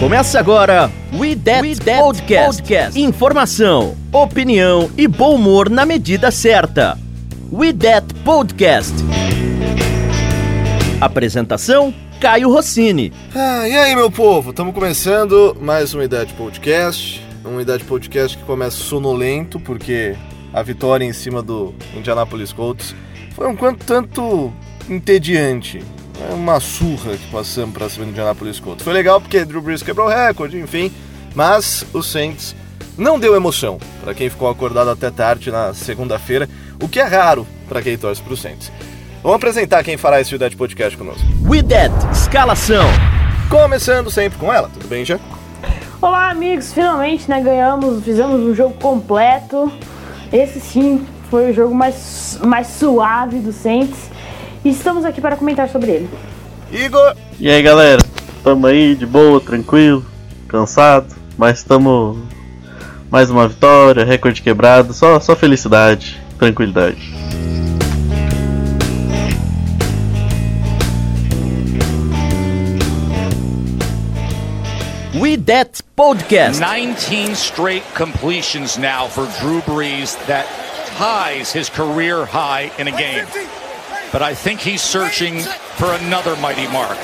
[0.00, 2.62] Começa agora We That, We That Podcast.
[2.62, 3.00] Podcast.
[3.00, 6.98] Informação, opinião e bom humor na medida certa.
[7.52, 8.92] We That Podcast.
[11.00, 13.12] Apresentação Caio Rossini.
[13.34, 14.50] Ah, e aí, meu povo?
[14.50, 17.24] Estamos começando mais uma Idade Podcast.
[17.44, 20.16] Uma Idade Podcast que começa sonolento, porque
[20.52, 22.94] a vitória em cima do Indianapolis Colts
[23.34, 24.52] foi um quanto tanto
[24.88, 25.82] entediante.
[26.30, 28.82] É uma surra que passamos para cima do Indianapolis Colts.
[28.82, 30.90] Foi legal porque Drew Brees quebrou o recorde, enfim,
[31.34, 32.56] mas o Saints
[32.96, 36.48] não deu emoção para quem ficou acordado até tarde na segunda-feira,
[36.80, 38.72] o que é raro para quem torce para o Saints.
[39.22, 41.22] Vamos apresentar quem fará esse Dead Podcast conosco.
[41.42, 42.86] We Dead, escalação.
[43.50, 45.18] Começando sempre com ela, tudo bem, já?
[46.00, 49.70] Olá, amigos, finalmente né, ganhamos, fizemos um jogo completo.
[50.32, 54.13] Esse sim foi o jogo mais, mais suave do Saints.
[54.64, 56.10] E estamos aqui para comentar sobre ele.
[56.72, 57.14] Igor!
[57.38, 58.02] E aí galera,
[58.42, 60.04] tamo aí de boa, tranquilo,
[60.48, 62.16] cansado, mas estamos
[63.10, 67.12] mais uma vitória, recorde quebrado, só, só felicidade, tranquilidade.
[75.14, 76.58] We That Podcast.
[76.58, 80.46] 19 straight completions now for Drew Brees that
[80.96, 83.26] ties his career high in a game.
[84.14, 85.40] But I think he's searching
[85.74, 86.96] for another mighty mark.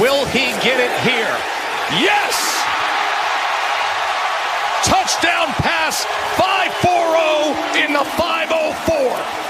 [0.00, 1.36] Will he get it here?
[1.98, 2.62] Yes!
[4.84, 6.06] Touchdown pass
[6.38, 9.42] 5-4-0 in the 504.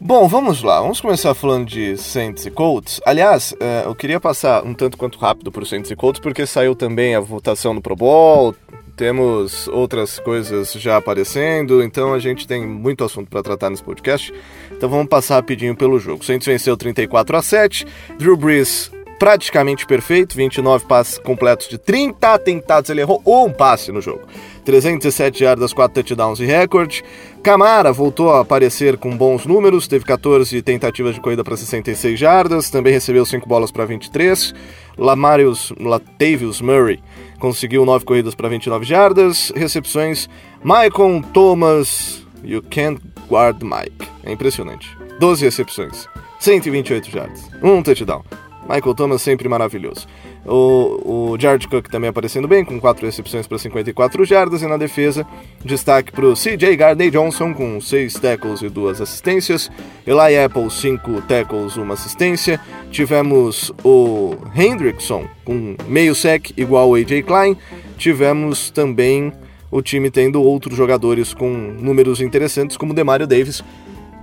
[0.00, 0.80] Bom, vamos lá.
[0.80, 2.98] Vamos começar falando de Saints e Colts.
[3.04, 6.46] Aliás, eh, eu queria passar um tanto quanto rápido para o Saints e Colts, porque
[6.46, 8.54] saiu também a votação no Pro Bowl,
[8.96, 14.32] temos outras coisas já aparecendo, então a gente tem muito assunto para tratar nesse podcast.
[14.70, 16.24] Então vamos passar rapidinho pelo jogo.
[16.24, 17.86] Saints venceu 34 a 7.
[18.18, 24.00] Drew Brees praticamente perfeito, 29 passes completos de 30 tentados, ele errou um passe no
[24.00, 24.22] jogo.
[24.64, 27.04] 317 yardas, 4 touchdowns e recorde.
[27.42, 32.70] Camara voltou a aparecer com bons números, teve 14 tentativas de corrida para 66 jardas,
[32.70, 34.54] também recebeu 5 bolas para 23.
[34.96, 37.00] Lamarius Latavius Murray
[37.44, 40.30] conseguiu 9 corridas para 29 jardas, recepções.
[40.64, 44.08] Michael Thomas, you can't guard Mike.
[44.24, 44.88] É impressionante.
[45.20, 46.08] 12 recepções,
[46.40, 48.24] 128 jardas, um touchdown.
[48.62, 50.06] Michael Thomas sempre maravilhoso.
[50.46, 54.62] O, o Jared Cook também aparecendo bem, com 4 recepções para 54 jardas.
[54.62, 55.26] E na defesa,
[55.64, 59.70] destaque para o CJ Gardner Johnson, com 6 tackles e 2 assistências.
[60.06, 62.60] Eli Apple, 5 tackles, 1 assistência.
[62.90, 67.56] Tivemos o Hendrickson, com meio sec, igual o AJ Klein.
[67.96, 69.32] Tivemos também
[69.70, 73.64] o time tendo outros jogadores com números interessantes, como o Demario Davis,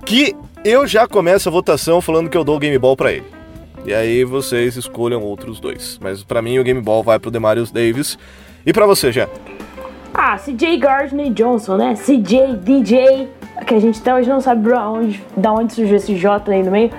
[0.06, 0.34] que
[0.64, 3.41] eu já começo a votação falando que eu dou o Game Ball para ele.
[3.84, 5.98] E aí vocês escolham outros dois.
[6.00, 8.16] Mas para mim o Game Ball vai pro Demarius Davis.
[8.64, 9.28] E para você, já?
[10.14, 11.94] Ah, CJ Gardner Johnson, né?
[11.94, 13.28] CJ, DJ,
[13.66, 16.62] que a gente até hoje não sabe da onde, da onde surgiu esse J aí
[16.62, 16.90] no meio.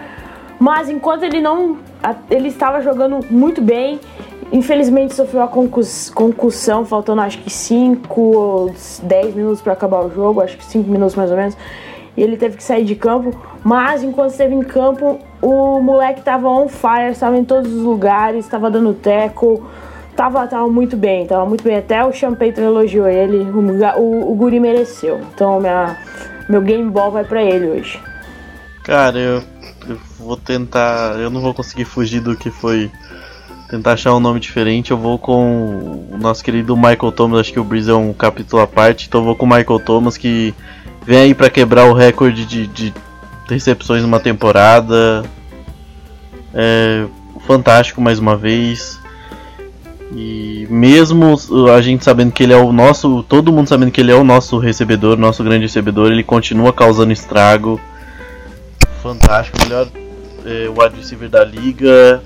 [0.59, 1.77] Mas enquanto ele não.
[2.29, 3.99] Ele estava jogando muito bem.
[4.51, 10.13] Infelizmente sofreu a concus, concussão, faltando acho que 5 ou 10 minutos para acabar o
[10.13, 11.57] jogo, acho que 5 minutos mais ou menos.
[12.15, 13.33] E ele teve que sair de campo.
[13.63, 18.45] Mas enquanto esteve em campo, o moleque tava on fire, estava em todos os lugares,
[18.45, 19.65] estava dando teco,
[20.15, 21.77] tava, tava muito bem, tava muito bem.
[21.77, 25.19] Até o Payton elogiou ele, o, o, o Guri mereceu.
[25.33, 25.97] Então minha,
[26.49, 27.99] meu game ball vai para ele hoje.
[28.83, 29.41] Cara, eu,
[29.87, 31.17] eu vou tentar.
[31.17, 32.91] Eu não vou conseguir fugir do que foi
[33.69, 37.39] tentar achar um nome diferente, eu vou com o nosso querido Michael Thomas.
[37.39, 39.79] Acho que o Breeze é um capítulo à parte, então eu vou com o Michael
[39.79, 40.53] Thomas que
[41.05, 42.93] vem aí para quebrar o recorde de, de,
[43.47, 45.23] recepções numa temporada.
[46.53, 47.05] É
[47.45, 48.99] fantástico mais uma vez.
[50.15, 51.35] E mesmo
[51.75, 54.23] a gente sabendo que ele é o nosso, todo mundo sabendo que ele é o
[54.23, 57.79] nosso recebedor, nosso grande recebedor, ele continua causando estrago.
[59.01, 59.87] Fantástico, melhor
[60.45, 62.21] é, wide receiver da liga.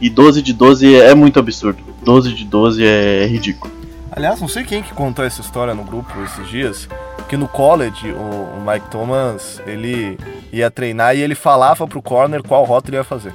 [0.00, 1.82] E 12 de 12 é muito absurdo.
[2.04, 3.72] 12 de 12 é, é ridículo.
[4.10, 6.88] Aliás, não sei quem que contou essa história no grupo esses dias,
[7.28, 10.18] que no college o, o Mike Thomas ele
[10.52, 13.32] ia treinar e ele falava pro corner qual rota ele ia fazer.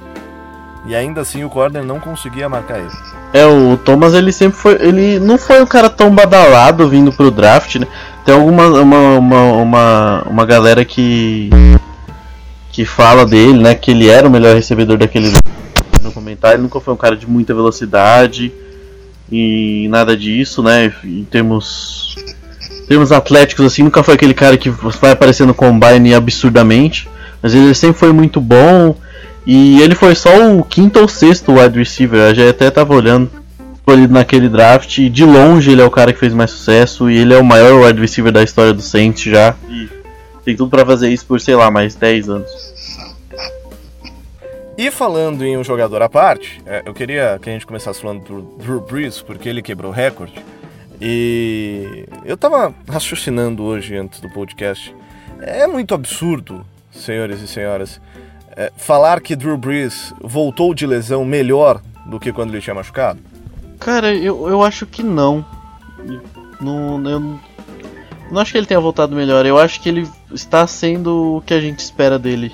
[0.86, 2.90] E ainda assim o corner não conseguia marcar ele.
[3.32, 4.74] É, o Thomas ele sempre foi.
[4.74, 7.86] Ele não foi um cara tão badalado vindo pro draft, né?
[8.24, 11.50] Tem alguma uma, uma, uma, uma galera que.
[12.70, 13.74] que fala dele, né?
[13.74, 15.32] Que ele era o melhor recebedor daquele
[16.02, 16.56] no comentário.
[16.56, 18.52] Ele nunca foi um cara de muita velocidade
[19.32, 20.92] e nada disso, né?
[21.02, 22.13] Em termos
[22.88, 27.08] termos atléticos assim, nunca foi aquele cara que vai aparecer no combine absurdamente,
[27.42, 28.96] mas ele sempre foi muito bom.
[29.46, 33.30] E ele foi só o quinto ou sexto wide receiver, eu já até tava olhando
[33.74, 34.98] escolhido naquele draft.
[34.98, 37.44] E de longe ele é o cara que fez mais sucesso e ele é o
[37.44, 39.54] maior wide receiver da história do Saints já.
[39.68, 39.88] E
[40.44, 42.74] tem tudo para fazer isso por, sei lá, mais 10 anos.
[44.76, 48.24] E falando em um jogador à parte, é, eu queria que a gente começasse falando
[48.24, 50.34] do Drew Brees, porque ele quebrou o recorde.
[51.00, 54.94] E eu tava raciocinando hoje antes do podcast.
[55.40, 58.00] É muito absurdo, senhores e senhoras,
[58.56, 63.20] é, falar que Drew Brees voltou de lesão melhor do que quando ele tinha machucado.
[63.78, 65.44] Cara, eu, eu acho que não.
[66.60, 67.40] Não, eu
[68.30, 69.44] não acho que ele tenha voltado melhor.
[69.44, 72.52] Eu acho que ele está sendo o que a gente espera dele.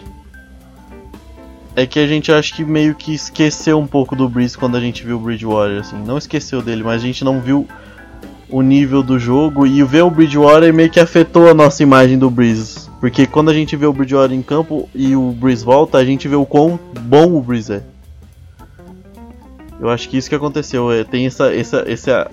[1.77, 4.81] É que a gente acho que meio que esqueceu um pouco do Breeze quando a
[4.81, 5.97] gente viu o Bridgewater, assim.
[5.97, 7.69] Não esqueceu dele, mas a gente não viu
[8.51, 12.31] o nível do jogo e ver o Bridgewater meio que afetou a nossa imagem do
[12.31, 12.89] Breeze.
[13.01, 16.29] Porque quando a gente vê o Bridgewater em campo e o Breeze volta, a gente
[16.29, 17.83] vê o quão bom o Breeze é.
[19.81, 20.93] Eu acho que isso que aconteceu.
[20.93, 22.31] É, tem essa, essa, essa,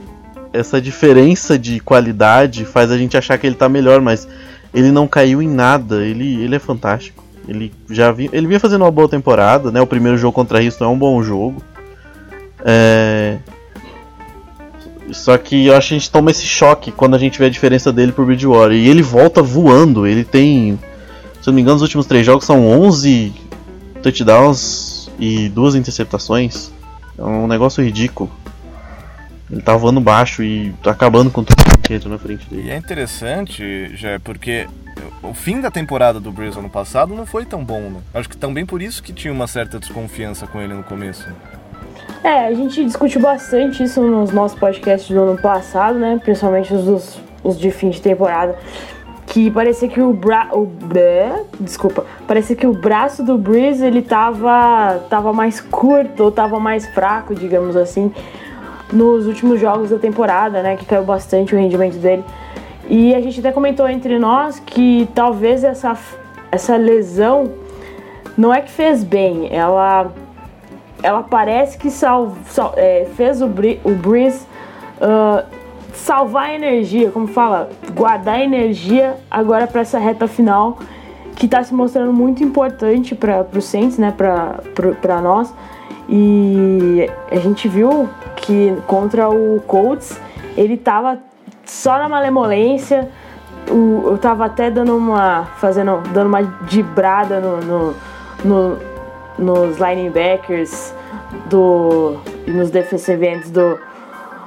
[0.52, 4.28] essa diferença de qualidade faz a gente achar que ele tá melhor, mas
[4.74, 6.06] ele não caiu em nada.
[6.06, 7.24] Ele, ele é fantástico.
[7.48, 9.80] Ele já vinha, ele vinha fazendo uma boa temporada, né?
[9.80, 11.62] O primeiro jogo contra Houston é um bom jogo.
[12.66, 13.38] É...
[15.12, 17.50] Só que eu acho que a gente toma esse choque quando a gente vê a
[17.50, 18.76] diferença dele pro Bridgewater.
[18.76, 20.06] E ele volta voando.
[20.06, 20.78] Ele tem,
[21.42, 23.34] se eu não me engano, os últimos três jogos são 11
[24.02, 26.72] touchdowns e duas interceptações.
[27.18, 28.30] É um negócio ridículo.
[29.50, 32.68] Ele tá voando baixo e tá acabando com tudo que entra na frente dele.
[32.68, 34.68] E é interessante, já porque
[35.24, 38.00] o fim da temporada do Breeze ano passado não foi tão bom, né?
[38.14, 41.26] Acho que também por isso que tinha uma certa desconfiança com ele no começo.
[42.24, 46.20] É, a gente discutiu bastante isso nos nossos podcasts do ano passado, né?
[46.24, 48.56] Principalmente os, dos, os de fim de temporada.
[49.28, 50.50] Que parecia que o bra...
[50.52, 50.68] O,
[51.60, 52.06] desculpa.
[52.28, 57.36] Parecia que o braço do Breeze, ele tava, tava mais curto ou tava mais fraco,
[57.36, 58.12] digamos assim,
[58.92, 60.76] nos últimos jogos da temporada, né?
[60.76, 62.24] Que caiu bastante o rendimento dele.
[62.90, 65.96] E a gente até comentou entre nós que talvez essa,
[66.52, 67.52] essa lesão
[68.38, 70.12] não é que fez bem, ela,
[71.02, 74.46] ela parece que sal, sal é, fez o, o Breeze
[75.02, 75.46] uh,
[75.94, 80.80] salvar energia, como fala, guardar energia agora para essa reta final
[81.36, 85.54] que está se mostrando muito importante para o Saints, né, para nós.
[86.10, 90.20] E a gente viu que contra o Colts
[90.56, 91.20] ele estava
[91.66, 93.10] só na malemolência.
[93.70, 95.44] O, eu tava até dando uma.
[95.58, 96.02] fazendo.
[96.14, 97.96] dando uma dibrada no, no,
[98.46, 98.78] no
[99.38, 100.94] nos linebackers
[101.50, 102.18] do.
[102.46, 103.80] e nos defensive ends do,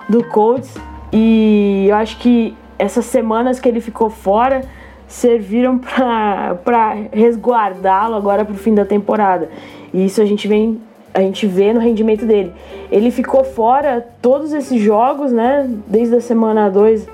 [0.08, 0.74] do Colts.
[1.12, 4.62] E eu acho que essas semanas que ele ficou fora
[5.06, 5.78] serviram
[6.64, 9.50] para resguardá-lo agora para o fim da temporada.
[9.92, 10.80] E isso a gente vem
[11.12, 12.52] a gente vê no rendimento dele.
[12.88, 15.68] Ele ficou fora todos esses jogos, né?
[15.88, 17.08] Desde a semana 2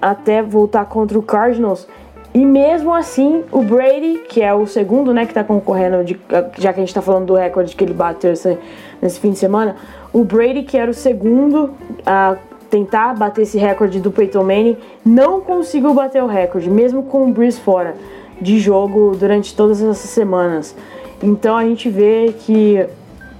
[0.00, 1.88] até voltar contra o Cardinals.
[2.36, 6.20] E mesmo assim, o Brady, que é o segundo, né, que tá concorrendo, de,
[6.58, 8.58] já que a gente tá falando do recorde que ele bateu esse,
[9.00, 9.74] nesse fim de semana,
[10.12, 11.70] o Brady, que era o segundo
[12.04, 12.36] a
[12.68, 17.32] tentar bater esse recorde do Peyton Manning, não conseguiu bater o recorde, mesmo com o
[17.32, 17.94] Breeze fora
[18.38, 20.76] de jogo durante todas essas semanas.
[21.22, 22.86] Então a gente vê que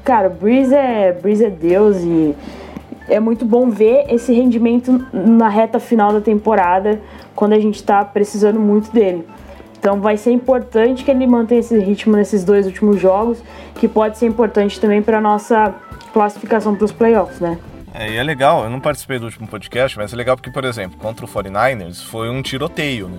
[0.03, 2.35] Cara, Breeze é, Breeze é Deus e
[3.09, 6.99] é muito bom ver esse rendimento na reta final da temporada,
[7.37, 9.25] quando a gente tá precisando muito dele.
[9.79, 13.41] Então vai ser importante que ele mantenha esse ritmo nesses dois últimos jogos,
[13.77, 15.73] que pode ser importante também para nossa
[16.13, 17.59] classificação para os playoffs, né?
[17.95, 20.65] É, e é legal, eu não participei do último podcast, mas é legal porque, por
[20.65, 23.19] exemplo, contra o 49ers foi um tiroteio, né?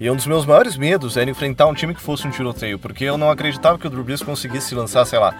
[0.00, 3.04] E um dos meus maiores medos era enfrentar um time que fosse um tiroteio, porque
[3.04, 5.34] eu não acreditava que o Drew conseguisse lançar, sei lá,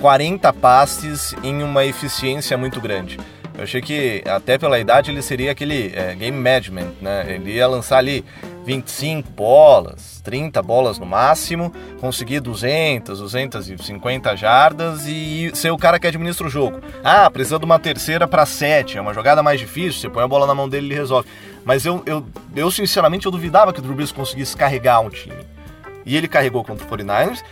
[0.00, 3.18] 40 passes em uma eficiência muito grande.
[3.60, 7.26] Eu achei que, até pela idade, ele seria aquele é, game management, né?
[7.28, 8.24] Ele ia lançar ali
[8.64, 16.06] 25 bolas, 30 bolas no máximo, conseguir 200, 250 jardas e ser o cara que
[16.06, 16.80] administra o jogo.
[17.04, 20.28] Ah, precisa de uma terceira para 7, é uma jogada mais difícil, você põe a
[20.28, 21.28] bola na mão dele e ele resolve.
[21.62, 22.24] Mas eu, eu,
[22.56, 25.36] eu sinceramente, eu duvidava que o Drew Brees conseguisse carregar um time.
[26.06, 27.42] E ele carregou contra o 49ers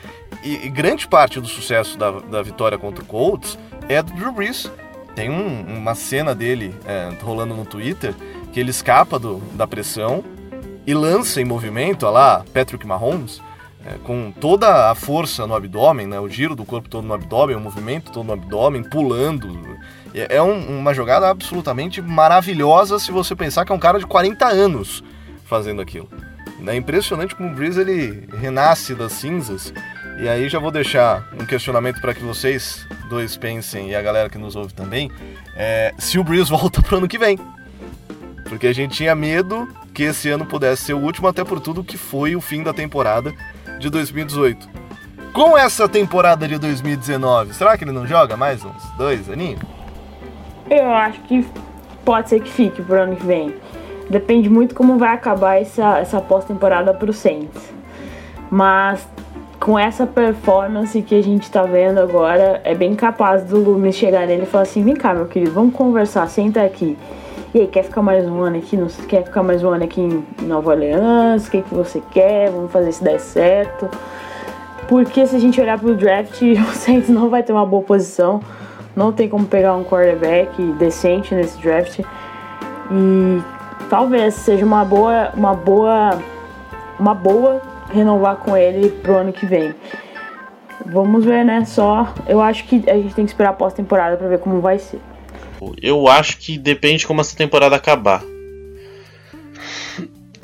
[0.42, 3.58] e, e, grande parte do sucesso da, da vitória contra o Colts
[3.90, 4.70] é do Drew Brees.
[5.18, 8.14] Tem um, uma cena dele é, rolando no Twitter
[8.52, 10.22] que ele escapa do, da pressão
[10.86, 13.42] e lança em movimento, olha lá, Patrick Mahomes,
[13.84, 17.56] é, com toda a força no abdômen, né, o giro do corpo todo no abdômen,
[17.56, 19.76] o movimento todo no abdômen, pulando.
[20.14, 24.06] É, é um, uma jogada absolutamente maravilhosa se você pensar que é um cara de
[24.06, 25.02] 40 anos
[25.44, 26.08] fazendo aquilo.
[26.64, 29.72] É impressionante como o Breeze ele renasce das cinzas
[30.20, 34.28] E aí já vou deixar um questionamento para que vocês dois pensem e a galera
[34.28, 35.12] que nos ouve também,
[35.56, 37.38] é, se o Breeze volta pro ano que vem.
[38.48, 41.84] Porque a gente tinha medo que esse ano pudesse ser o último, até por tudo
[41.84, 43.32] que foi o fim da temporada
[43.78, 44.68] de 2018.
[45.32, 49.60] Com essa temporada de 2019, será que ele não joga mais uns dois aninhos?
[50.68, 51.46] Eu acho que
[52.04, 53.54] pode ser que fique pro ano que vem.
[54.10, 57.72] Depende muito como vai acabar essa, essa pós-temporada pro Saints.
[58.50, 59.06] Mas
[59.60, 64.26] com essa performance que a gente tá vendo agora, é bem capaz do Loomis chegar
[64.26, 66.96] nele e falar assim: vem cá, meu querido, vamos conversar, senta aqui.
[67.54, 68.76] E aí, quer ficar mais um ano aqui?
[68.76, 71.46] Não, quer ficar mais um ano aqui em Nova Orleans?
[71.46, 72.50] O que, que você quer?
[72.50, 73.88] Vamos fazer se der certo.
[74.86, 78.40] Porque se a gente olhar pro draft, o Saints não vai ter uma boa posição.
[78.94, 82.00] Não tem como pegar um quarterback decente nesse draft.
[82.90, 83.42] E
[83.88, 86.18] talvez seja uma boa, uma boa,
[86.98, 89.74] uma boa renovar com ele pro ano que vem.
[90.86, 91.64] Vamos ver, né?
[91.64, 94.78] Só eu acho que a gente tem que esperar a pós-temporada para ver como vai
[94.78, 95.00] ser.
[95.82, 98.22] Eu acho que depende de como essa temporada acabar.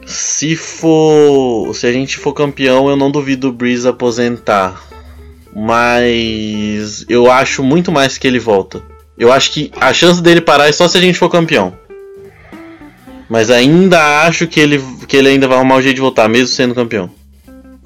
[0.04, 4.82] Se for, se a gente for campeão, eu não duvido o Breeze aposentar.
[5.54, 8.82] Mas eu acho muito mais que ele volta.
[9.16, 11.72] Eu acho que a chance dele parar é só se a gente for campeão.
[13.30, 16.48] Mas ainda acho que ele, que ele ainda vai arrumar o jeito de voltar, mesmo
[16.48, 17.08] sendo campeão.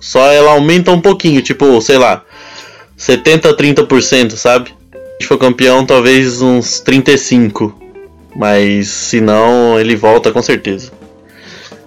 [0.01, 2.25] Só ela aumenta um pouquinho, tipo, sei lá,
[2.97, 4.75] 70 30%, sabe?
[5.21, 7.75] Se for campeão, talvez uns 35.
[8.37, 10.93] Mas se não, ele volta com certeza.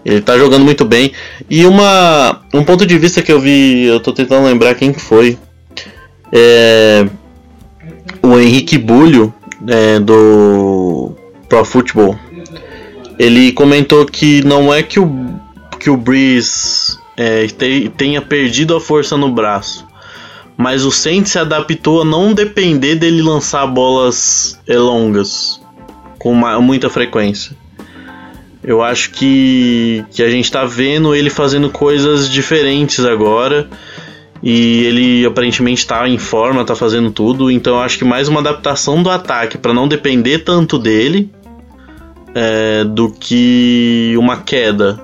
[0.04, 1.12] Ele tá jogando muito bem.
[1.50, 5.38] E uma um ponto de vista que eu vi, eu tô tentando lembrar quem foi.
[6.32, 7.06] É
[8.22, 9.34] o Henrique Bulho
[9.68, 11.16] é, do
[11.50, 12.18] Pro Football.
[13.18, 15.40] Ele comentou que não é que o
[15.80, 17.46] que o Breeze é,
[17.96, 19.86] tenha perdido a força no braço.
[20.58, 25.62] Mas o Saints se adaptou a não depender dele lançar bolas é, longas
[26.18, 27.56] com uma, muita frequência.
[28.64, 33.70] Eu acho que, que a gente está vendo ele fazendo coisas diferentes agora.
[34.44, 37.52] E ele aparentemente está em forma, está fazendo tudo.
[37.52, 41.32] Então eu acho que mais uma adaptação do ataque para não depender tanto dele
[42.34, 45.00] é, do que uma queda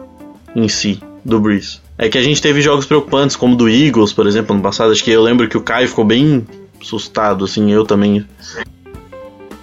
[0.56, 1.87] em si do Breeze.
[1.98, 4.92] É que a gente teve jogos preocupantes, como do Eagles, por exemplo, no passado.
[4.92, 6.46] Acho que eu lembro que o Caio ficou bem
[6.80, 8.26] assustado, assim, eu também.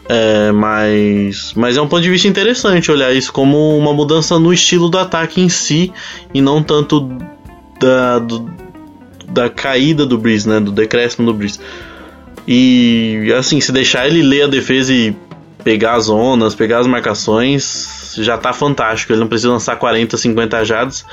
[0.09, 4.53] É, mas, mas é um ponto de vista interessante olhar isso como uma mudança no
[4.53, 5.93] estilo do ataque em si
[6.35, 7.09] e não tanto
[7.81, 8.51] da, do,
[9.29, 10.61] da caída do Breeze, né?
[10.61, 11.61] Do decréscimo do Breeze.
[12.47, 15.17] E assim, se deixar ele ler a defesa e
[15.63, 19.13] pegar as zonas, pegar as marcações, já tá fantástico.
[19.13, 21.07] Ele não precisa lançar 40, 50 jardas.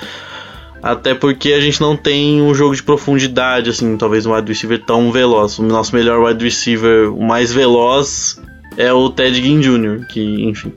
[0.81, 4.83] Até porque a gente não tem um jogo de profundidade, assim, talvez um wide receiver
[4.83, 5.59] tão veloz.
[5.59, 8.41] O nosso melhor wide receiver, o mais veloz,
[8.75, 10.73] é o Ted Ginn Jr., que, enfim.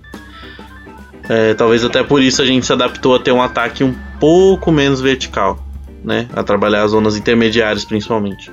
[1.27, 4.71] É, talvez até por isso a gente se adaptou a ter um ataque um pouco
[4.71, 5.59] menos vertical,
[6.05, 6.29] né?
[6.35, 8.53] A trabalhar as zonas intermediárias, principalmente.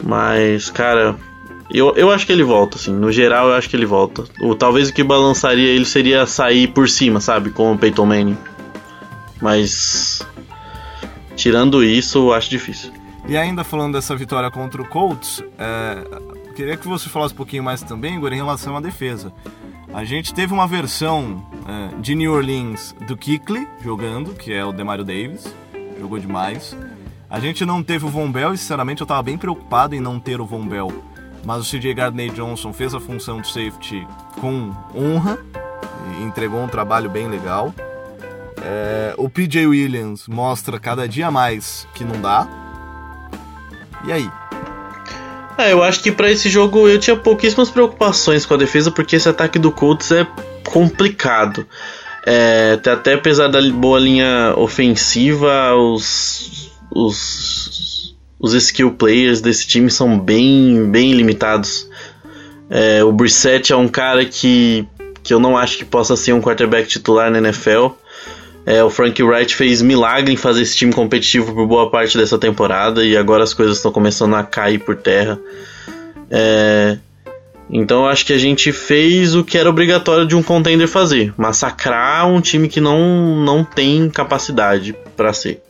[0.00, 1.16] Mas, cara,
[1.68, 2.92] eu, eu acho que ele volta, assim.
[2.92, 4.24] No geral, eu acho que ele volta.
[4.40, 7.50] Ou talvez o que balançaria ele seria sair por cima, sabe?
[7.50, 8.38] Com o Peyton Manning.
[9.42, 10.24] Mas
[11.36, 12.92] Tirando isso, acho difícil.
[13.28, 17.62] E ainda falando dessa vitória contra o Colts, é, queria que você falasse um pouquinho
[17.62, 19.32] mais também, Igor, em relação à defesa.
[19.92, 24.72] A gente teve uma versão é, de New Orleans do Kikli jogando, que é o
[24.72, 25.54] Demario Davis,
[26.00, 26.76] jogou demais.
[27.28, 30.20] A gente não teve o Von Bell e, sinceramente, eu estava bem preocupado em não
[30.20, 31.04] ter o Von Bell.
[31.44, 34.06] Mas o CJ Gardner Johnson fez a função de safety
[34.40, 35.38] com honra
[36.18, 37.74] e entregou um trabalho bem legal.
[38.62, 42.48] É, o PJ Williams mostra cada dia mais que não dá.
[44.06, 44.30] E aí?
[45.58, 49.16] É, eu acho que para esse jogo eu tinha pouquíssimas preocupações com a defesa, porque
[49.16, 50.26] esse ataque do Colts é
[50.64, 51.66] complicado.
[52.26, 60.18] É, até apesar da boa linha ofensiva, os, os, os skill players desse time são
[60.18, 61.88] bem, bem limitados.
[62.68, 64.86] É, o Brissett é um cara que,
[65.22, 67.90] que eu não acho que possa ser um quarterback titular na NFL.
[68.66, 72.36] É, o Frank Wright fez milagre em fazer esse time competitivo por boa parte dessa
[72.36, 75.38] temporada e agora as coisas estão começando a cair por terra.
[76.28, 76.98] É,
[77.70, 81.32] então eu acho que a gente fez o que era obrigatório de um contender fazer:
[81.36, 85.62] massacrar um time que não, não tem capacidade para ser.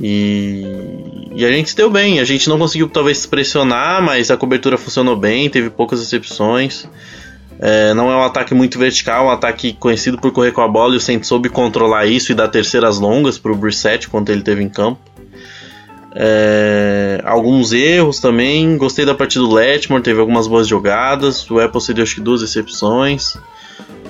[0.00, 2.20] E, e, a gente se deu bem.
[2.20, 6.86] A gente não conseguiu talvez pressionar, mas a cobertura funcionou bem, teve poucas exceções.
[7.66, 10.68] É, não é um ataque muito vertical, é um ataque conhecido por correr com a
[10.68, 14.28] bola e o Saints soube controlar isso e dar terceiras longas para o Brissett quando
[14.28, 15.00] ele teve em campo.
[16.14, 18.76] É, alguns erros também.
[18.76, 21.50] Gostei da partida do Letmore, teve algumas boas jogadas.
[21.50, 23.34] O Apple cedeu acho que duas recepções.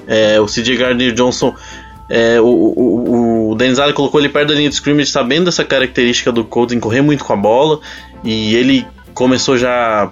[0.08, 1.54] É, o CJ Gardner Johnson.
[2.10, 6.32] É, o, o, o Allen colocou ele perto da linha de scrimmage, sabendo dessa característica
[6.32, 7.78] do Colts em correr muito com a bola.
[8.24, 8.84] E ele
[9.14, 10.10] começou já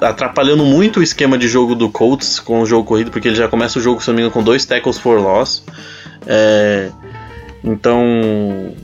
[0.00, 3.48] atrapalhando muito o esquema de jogo do Colts com o jogo corrido, porque ele já
[3.48, 5.64] começa o jogo, se não me engano, com dois tackles for loss.
[6.26, 6.90] É,
[7.62, 8.74] então,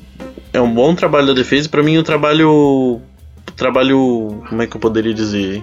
[0.53, 1.69] é um bom trabalho da defesa.
[1.69, 3.01] Para mim, o um trabalho.
[3.57, 4.43] Trabalho.
[4.49, 5.63] Como é que eu poderia dizer?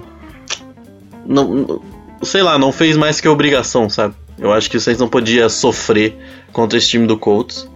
[1.25, 1.81] Não,
[2.23, 4.15] sei lá, não fez mais que obrigação, sabe?
[4.37, 6.15] Eu acho que vocês não podia sofrer
[6.51, 7.69] contra esse time do Colts.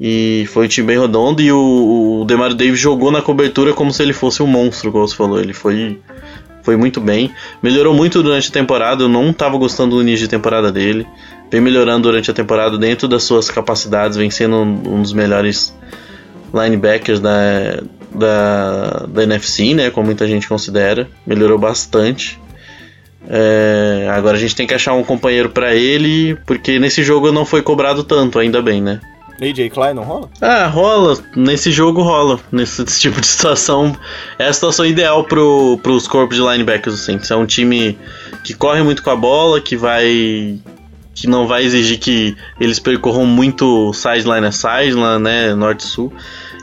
[0.00, 1.42] E foi um time bem redondo.
[1.42, 5.06] E o, o Demario Davis jogou na cobertura como se ele fosse um monstro, como
[5.06, 5.40] você falou.
[5.40, 6.00] Ele foi,
[6.66, 7.30] foi muito bem.
[7.62, 9.04] Melhorou muito durante a temporada.
[9.04, 11.06] Eu não estava gostando do início de temporada dele.
[11.48, 14.18] Vem melhorando durante a temporada dentro das suas capacidades.
[14.18, 15.72] Vem sendo um dos melhores
[16.52, 17.80] linebackers da,
[18.12, 19.90] da, da NFC, né?
[19.90, 21.08] Como muita gente considera.
[21.24, 22.36] Melhorou bastante.
[23.28, 27.44] É, agora a gente tem que achar um companheiro para ele, porque nesse jogo não
[27.44, 29.00] foi cobrado tanto, ainda bem, né?
[29.40, 30.30] AJ Klein não rola?
[30.40, 31.18] Ah, rola.
[31.34, 32.40] Nesse jogo rola.
[32.50, 33.94] Nesse tipo de situação.
[34.38, 37.30] É a situação ideal pro, pros corpos de linebackers Saints.
[37.30, 37.98] É um time
[38.42, 40.58] que corre muito com a bola, que vai.
[41.14, 45.54] que não vai exigir que eles percorram muito sideline a sideline, né?
[45.54, 46.12] Norte-sul.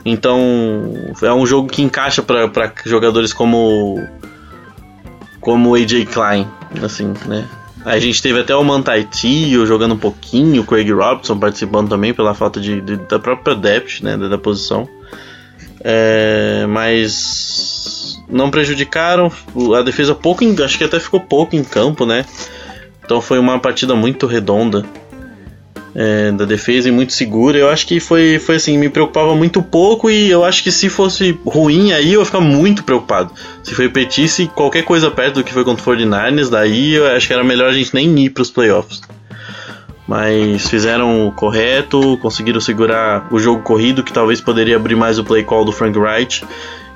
[0.05, 4.01] Então é um jogo que encaixa para jogadores como
[5.39, 6.47] como AJ Klein,
[6.81, 7.47] assim, né?
[7.85, 12.13] A gente teve até o Mantai Tio jogando um pouquinho, o Craig Robson participando também
[12.13, 14.87] pela falta de, de da própria depth, né, da, da posição.
[15.83, 19.31] É, mas não prejudicaram.
[19.77, 22.25] A defesa pouco, acho que até ficou pouco em campo, né?
[23.03, 24.85] Então foi uma partida muito redonda
[25.95, 27.57] é, da defesa e muito segura.
[27.57, 30.89] Eu acho que foi, foi assim, me preocupava muito pouco e eu acho que se
[30.89, 33.31] fosse ruim aí eu ia ficar muito preocupado.
[33.63, 37.33] Se repetisse qualquer coisa perto do que foi contra o 49ers, daí eu acho que
[37.33, 39.01] era melhor a gente nem ir para os playoffs.
[40.07, 45.23] Mas fizeram o correto, conseguiram segurar o jogo corrido, que talvez poderia abrir mais o
[45.23, 46.45] play call do Frank Wright,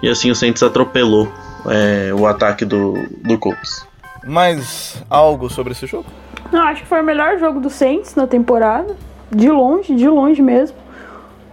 [0.02, 1.32] e assim o Saints atropelou
[1.68, 2.94] é, o ataque do,
[3.24, 3.86] do Colts.
[4.26, 6.06] Mais algo sobre esse jogo?
[6.52, 8.96] Não, acho que foi o melhor jogo do Saints na temporada.
[9.30, 10.78] De longe, de longe mesmo.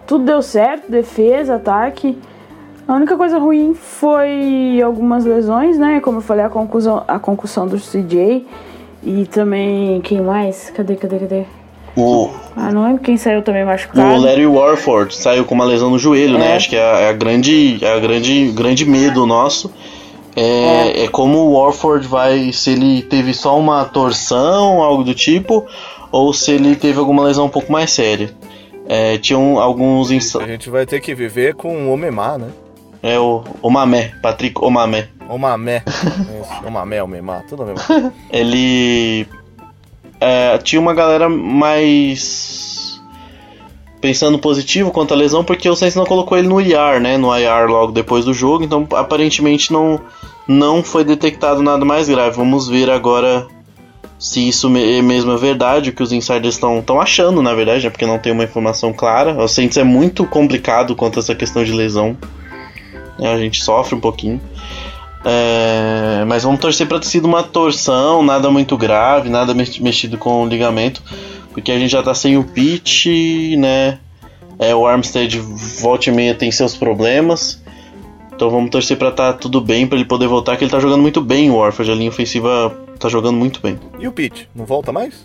[0.07, 2.17] Tudo deu certo, defesa, ataque.
[2.87, 6.01] A única coisa ruim foi algumas lesões, né?
[6.01, 8.47] Como eu falei, a concussão, a concussão do CJ.
[9.03, 10.71] E também, quem mais?
[10.71, 11.45] Cadê, cadê, cadê?
[11.97, 14.01] O, ah, não lembro quem saiu também machucado.
[14.01, 16.47] O Larry Warford saiu com uma lesão no joelho, né?
[16.47, 16.49] é.
[16.51, 16.57] né?
[16.57, 19.73] Acho que é a, é a grande, é a grande, grande medo nosso
[20.37, 21.05] é, é.
[21.05, 22.53] é como o Warford vai.
[22.53, 25.66] Se ele teve só uma torção, algo do tipo,
[26.11, 28.31] ou se ele teve alguma lesão um pouco mais séria.
[28.88, 30.11] É, tinham alguns.
[30.11, 30.35] Ins...
[30.37, 32.49] A gente vai ter que viver com o Omemá, né?
[33.03, 35.09] É o Omamé, Patrick Omamé.
[35.29, 35.83] Omamé.
[36.66, 39.27] Omamé, Omemá, tudo a mesma Ele.
[40.20, 42.74] É, tinha uma galera mais.
[44.05, 47.17] Pensando positivo quanto à lesão, porque o Saints não colocou ele no IR, né?
[47.17, 49.99] No IR logo depois do jogo, então aparentemente não
[50.47, 52.37] não foi detectado nada mais grave.
[52.37, 53.47] Vamos ver agora
[54.19, 57.88] se isso mesmo é verdade, o que os insiders estão achando, na verdade, né?
[57.88, 59.43] porque não tem uma informação clara.
[59.43, 62.14] O Saints é muito complicado quanto a essa questão de lesão.
[63.19, 64.38] É, a gente sofre um pouquinho.
[65.25, 70.43] É, mas vamos torcer para ter sido uma torção, nada muito grave, nada mexido com
[70.43, 71.03] o ligamento,
[71.55, 73.07] porque a gente já tá sem o pitch,
[73.57, 73.99] né?
[74.59, 77.62] É, o Armstead volta e meia tem seus problemas.
[78.35, 81.01] Então vamos torcer para tá tudo bem para ele poder voltar, que ele tá jogando
[81.01, 83.79] muito bem o Warford, a linha ofensiva tá jogando muito bem.
[83.99, 85.25] E o Pete, não volta mais?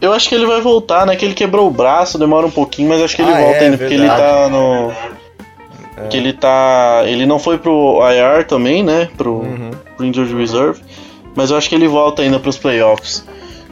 [0.00, 1.14] Eu acho que ele vai voltar, né?
[1.14, 3.64] Que ele quebrou o braço, demora um pouquinho, mas acho que ele ah, volta é,
[3.66, 3.78] ainda, verdade.
[3.78, 4.92] porque ele tá no.
[6.04, 6.08] É.
[6.08, 7.02] Que ele tá.
[7.06, 9.08] Ele não foi pro IR também, né?
[9.16, 9.70] Pro, uhum.
[9.96, 10.80] pro Injured Reserve.
[11.36, 13.24] Mas eu acho que ele volta ainda pros playoffs.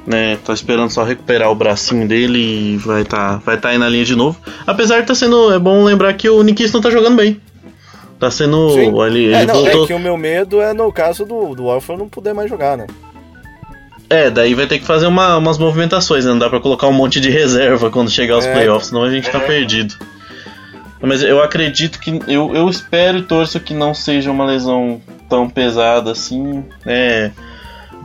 [0.07, 3.89] Né, tá esperando só recuperar o bracinho dele e vai tá, vai tá aí na
[3.89, 4.41] linha de novo.
[4.67, 5.53] Apesar de tá sendo.
[5.53, 7.41] É bom lembrar que o Nick não tá jogando bem.
[8.19, 8.71] Tá sendo.
[8.71, 8.99] Sim.
[9.03, 9.85] Ele, ele é, não, voltou...
[9.85, 12.77] é que o meu medo é no caso do, do Alpha não poder mais jogar,
[12.77, 12.87] né?
[14.11, 16.33] É, daí vai ter que fazer uma, umas movimentações, né?
[16.33, 19.11] Não dá pra colocar um monte de reserva quando chegar aos é, playoffs, senão a
[19.11, 19.47] gente tá é.
[19.47, 19.95] perdido.
[21.01, 22.21] Mas eu acredito que.
[22.27, 26.65] Eu, eu espero e torço que não seja uma lesão tão pesada assim.
[26.85, 27.31] É.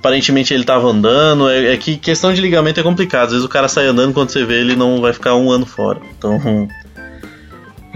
[0.05, 1.49] Aparentemente ele tava andando.
[1.49, 3.25] É, é que questão de ligamento é complicado.
[3.25, 5.65] Às vezes o cara sai andando quando você vê ele não vai ficar um ano
[5.65, 5.99] fora.
[6.15, 6.69] Então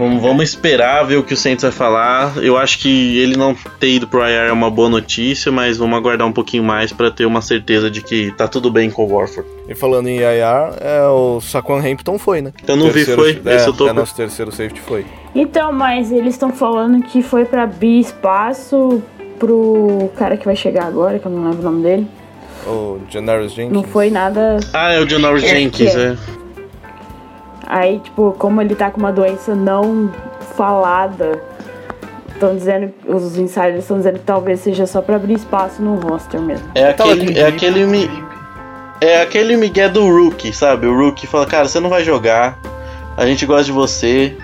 [0.00, 2.38] Vamos, vamos esperar ver o que o Saints vai falar.
[2.38, 5.94] Eu acho que ele não ter ido pro IR é uma boa notícia, mas vamos
[5.94, 9.14] aguardar um pouquinho mais para ter uma certeza de que tá tudo bem com o
[9.14, 9.46] Warford.
[9.68, 12.50] E falando em IR, é, o Saquon Hampton foi, né?
[12.66, 13.52] Eu não terceiro, vi, foi.
[13.52, 13.88] É, Esse eu tô...
[13.88, 15.04] é nosso terceiro safety foi.
[15.34, 19.02] Então, mas eles estão falando que foi pra abrir espaço
[19.40, 22.06] pro cara que vai chegar agora, que eu não lembro o nome dele.
[22.66, 23.72] O Janaris Jenkins.
[23.72, 24.58] Não foi nada.
[24.72, 26.12] Ah, é o Janoris É, Jenkins, é.
[26.12, 26.16] é.
[27.66, 30.10] Aí, tipo, como ele tá com uma doença não
[30.56, 31.40] falada,
[32.32, 36.40] estão dizendo, os insiders estão dizendo que talvez seja só pra abrir espaço no roster
[36.40, 36.66] mesmo.
[36.74, 38.10] É Tava aquele, é aquele mi-
[39.00, 40.86] É aquele Miguel do Rookie, sabe?
[40.86, 42.58] O Rookie fala, cara, você não vai jogar.
[43.16, 44.36] A gente gosta de você.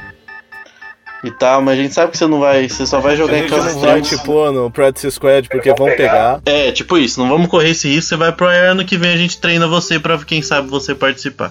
[1.27, 2.69] E tal, mas a gente sabe que você não vai.
[2.69, 5.89] Você só vai jogar em gente campo não vai pôr no practice squad porque vão
[5.97, 6.41] pegar.
[6.47, 9.13] É, tipo isso, não vamos correr esse risco, você vai pro IR ano que vem
[9.13, 11.51] a gente treina você pra quem sabe você participar.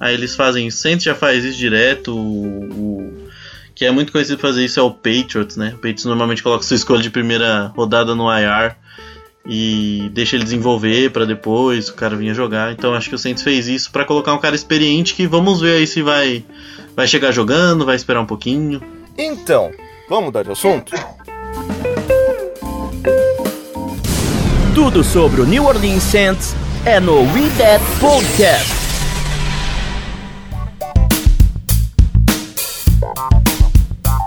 [0.00, 3.28] Aí eles fazem isso, Saints já faz isso direto, o, o-
[3.74, 5.68] que é muito conhecido fazer isso é o Patriots, né?
[5.68, 8.74] O Patriots normalmente coloca sua escolha de primeira rodada no IR
[9.46, 12.72] e deixa ele desenvolver pra depois o cara vinha jogar.
[12.72, 15.76] Então acho que o Saints fez isso pra colocar um cara experiente que vamos ver
[15.78, 16.44] aí se vai
[16.96, 18.82] vai chegar jogando, vai esperar um pouquinho.
[19.16, 19.70] Então,
[20.08, 20.92] vamos mudar de assunto?
[24.74, 28.80] Tudo sobre o New Orleans Saints é no We That Podcast.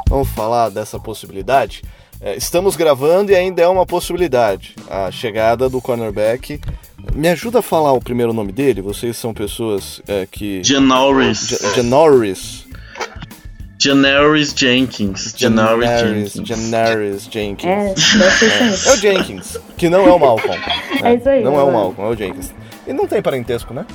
[0.08, 1.82] Vamos falar dessa possibilidade?
[2.24, 4.76] É, estamos gravando e ainda é uma possibilidade.
[4.90, 6.60] A chegada do cornerback.
[7.14, 8.82] Me ajuda a falar o primeiro nome dele?
[8.82, 10.64] Vocês são pessoas é, que.
[10.64, 11.50] Janoris.
[11.50, 12.66] Ja- Janoris.
[13.78, 15.34] Janoris Jenkins.
[15.38, 16.48] Janoris Janaris, Jenkins.
[16.48, 17.70] Janaris Jenkins.
[17.70, 18.98] É, isso É o.
[18.98, 20.58] Jenkins, que não é o Malcolm.
[21.04, 21.72] É isso aí, Não é o?
[21.74, 22.54] Malcolm, é o Jenkins.
[22.88, 23.86] E não tem parentesco, né?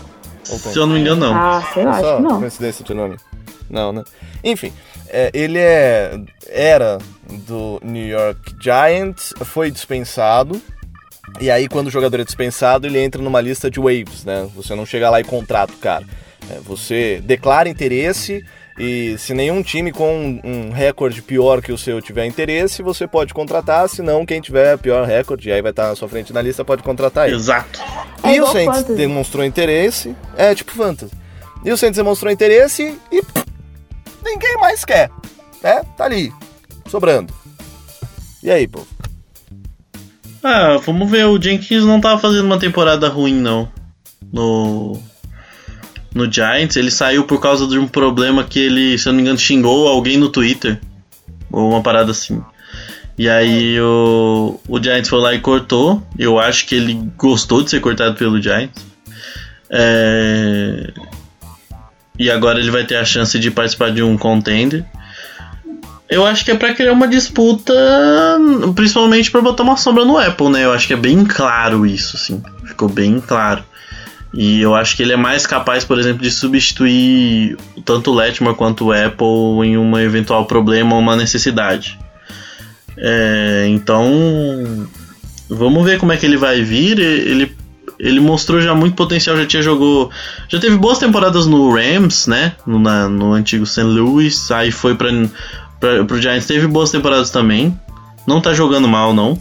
[0.44, 1.34] Se eu não me engano, não.
[1.34, 2.40] Ah, sei lá, acho Só que não.
[2.40, 3.16] coincidência de nome.
[3.70, 4.04] Não, né?
[4.44, 4.72] Enfim,
[5.10, 6.18] é, ele é
[6.48, 6.98] era
[7.46, 10.60] do New York Giants, foi dispensado.
[11.40, 14.48] E aí, quando o jogador é dispensado, ele entra numa lista de waivers, né?
[14.54, 16.04] Você não chega lá e contrata o cara.
[16.50, 18.42] É, você declara interesse
[18.78, 23.34] e se nenhum time com um, recorde pior que o seu tiver interesse, você pode
[23.34, 23.88] contratar.
[23.88, 26.82] Se não, quem tiver pior recorde, aí vai estar na sua frente na lista, pode
[26.84, 27.36] contratar ele.
[27.36, 27.80] Exato.
[28.22, 28.94] É e o Saints fantasy.
[28.94, 30.14] demonstrou interesse.
[30.36, 31.12] É tipo fantasy.
[31.64, 33.47] E o Saints demonstrou interesse e pff,
[34.24, 35.10] ninguém mais quer.
[35.62, 35.82] Né?
[35.96, 36.32] Tá ali,
[36.88, 37.32] sobrando.
[38.42, 38.86] E aí, pô?
[40.42, 41.26] Ah, vamos ver.
[41.26, 43.68] O Jenkins não tava fazendo uma temporada ruim, não.
[44.32, 45.00] No.
[46.14, 46.76] No Giants.
[46.76, 49.88] Ele saiu por causa de um problema que ele, se eu não me engano, xingou
[49.88, 50.80] alguém no Twitter.
[51.50, 52.42] Ou uma parada assim.
[53.18, 56.02] E aí o, o Giants foi lá e cortou.
[56.16, 58.86] Eu acho que ele gostou de ser cortado pelo Giants.
[59.70, 60.92] É...
[62.18, 64.84] E agora ele vai ter a chance de participar de um contender.
[66.08, 67.74] Eu acho que é pra criar uma disputa,
[68.74, 70.64] principalmente pra botar uma sombra no Apple, né?
[70.64, 72.42] Eu acho que é bem claro isso, assim.
[72.64, 73.62] Ficou bem claro.
[74.32, 78.56] E eu acho que ele é mais capaz, por exemplo, de substituir tanto o Letmore
[78.56, 81.98] quanto o Apple em um eventual problema ou uma necessidade.
[82.96, 84.88] É, então,
[85.48, 86.98] vamos ver como é que ele vai vir.
[86.98, 87.54] Ele,
[87.98, 90.10] ele mostrou já muito potencial, já tinha jogou,
[90.48, 92.52] já teve boas temporadas no Rams, né?
[92.66, 93.82] No, na- no antigo St.
[93.82, 95.10] Louis, aí foi para
[96.06, 97.78] pro Giants, teve boas temporadas também.
[98.26, 99.38] Não tá jogando mal, não.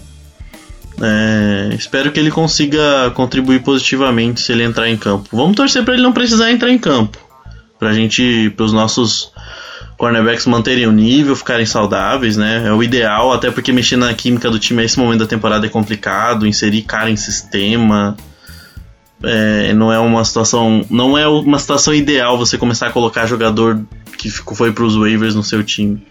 [1.01, 5.29] É, espero que ele consiga contribuir positivamente se ele entrar em campo.
[5.31, 7.17] Vamos torcer para ele não precisar entrar em campo.
[7.77, 9.31] Pra gente, pros nossos
[9.97, 12.63] cornerbacks manterem o nível, ficarem saudáveis, né?
[12.67, 15.69] É o ideal, até porque mexer na química do time nesse momento da temporada é
[15.69, 18.17] complicado, inserir cara em sistema.
[19.23, 20.85] É, não é uma situação.
[20.89, 23.81] Não é uma situação ideal você começar a colocar jogador
[24.17, 26.01] que foi pros waivers no seu time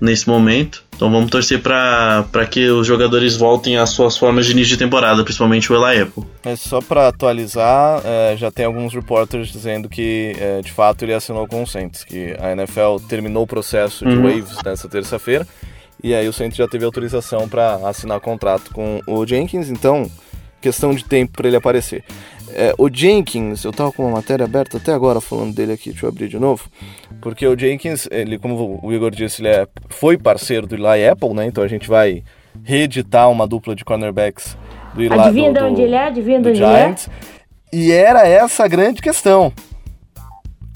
[0.00, 0.82] nesse momento.
[0.96, 5.22] Então vamos torcer para que os jogadores voltem às suas formas de início de temporada,
[5.24, 6.24] principalmente o Eli Apple.
[6.44, 11.14] É só pra atualizar, é, já tem alguns reporters dizendo que é, de fato ele
[11.14, 14.22] assinou com o Saints, que a NFL terminou o processo de Uhum.
[14.24, 15.46] waivers nessa terça-feira.
[16.02, 20.10] E aí o Saints já teve autorização para assinar contrato com o Jenkins, então
[20.60, 22.04] questão de tempo para ele aparecer.
[22.54, 26.06] É, o Jenkins, eu tava com uma matéria aberta até agora falando dele aqui, deixa
[26.06, 26.68] eu abrir de novo.
[27.20, 31.34] Porque o Jenkins, ele, como o Igor disse, ele é, foi parceiro do Eli Apple,
[31.34, 31.46] né?
[31.46, 32.22] Então a gente vai
[32.64, 34.56] reeditar uma dupla de cornerbacks
[34.94, 36.06] do Eli Adivinha do, de onde ele é?
[36.06, 36.82] Adivinha de do onde ele é?
[36.82, 37.10] Giants.
[37.72, 39.52] E era essa a grande questão.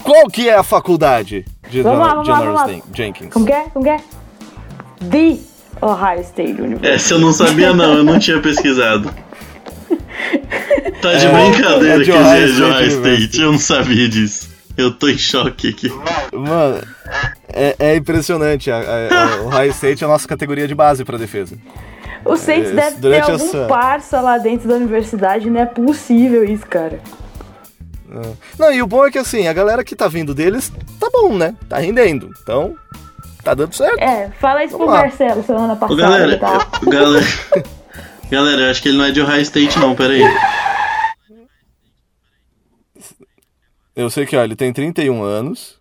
[0.03, 2.85] Qual que é a faculdade de Vamos lá, vamos lá, Janoris vamos lá.
[2.93, 3.33] Jenkins?
[3.33, 3.63] Como que é?
[3.69, 3.97] Como que é?
[5.09, 5.37] The
[5.81, 6.87] Ohio State University.
[6.87, 9.11] Essa eu não sabia não, eu não tinha pesquisado.
[11.01, 13.59] Tá de É, brincadeira é de que Ohio é de Ohio State State, eu não
[13.59, 14.49] sabia disso.
[14.77, 15.89] Eu tô em choque aqui.
[16.33, 16.81] Mano,
[17.47, 18.69] é, é impressionante.
[18.69, 21.55] A, a, o High State é a nossa categoria de base para defesa.
[22.25, 26.43] O Saints É, deve ter algum essa- parça lá dentro da universidade, não é possível
[26.43, 26.99] isso, cara.
[28.57, 31.37] Não, e o bom é que assim, a galera que tá vindo deles tá bom,
[31.37, 31.53] né?
[31.69, 32.29] Tá rendendo.
[32.41, 32.75] Então,
[33.43, 33.99] tá dando certo.
[33.99, 35.01] É, fala isso pro Vamos lá.
[35.07, 36.01] Marcelo semana Ô, passada.
[36.01, 36.67] galera, ele tá...
[36.83, 37.25] eu- galera,
[38.29, 40.21] galera, eu acho que ele não é de Ohio State não, peraí.
[43.95, 45.75] Eu sei que, ó, ele tem 31 anos.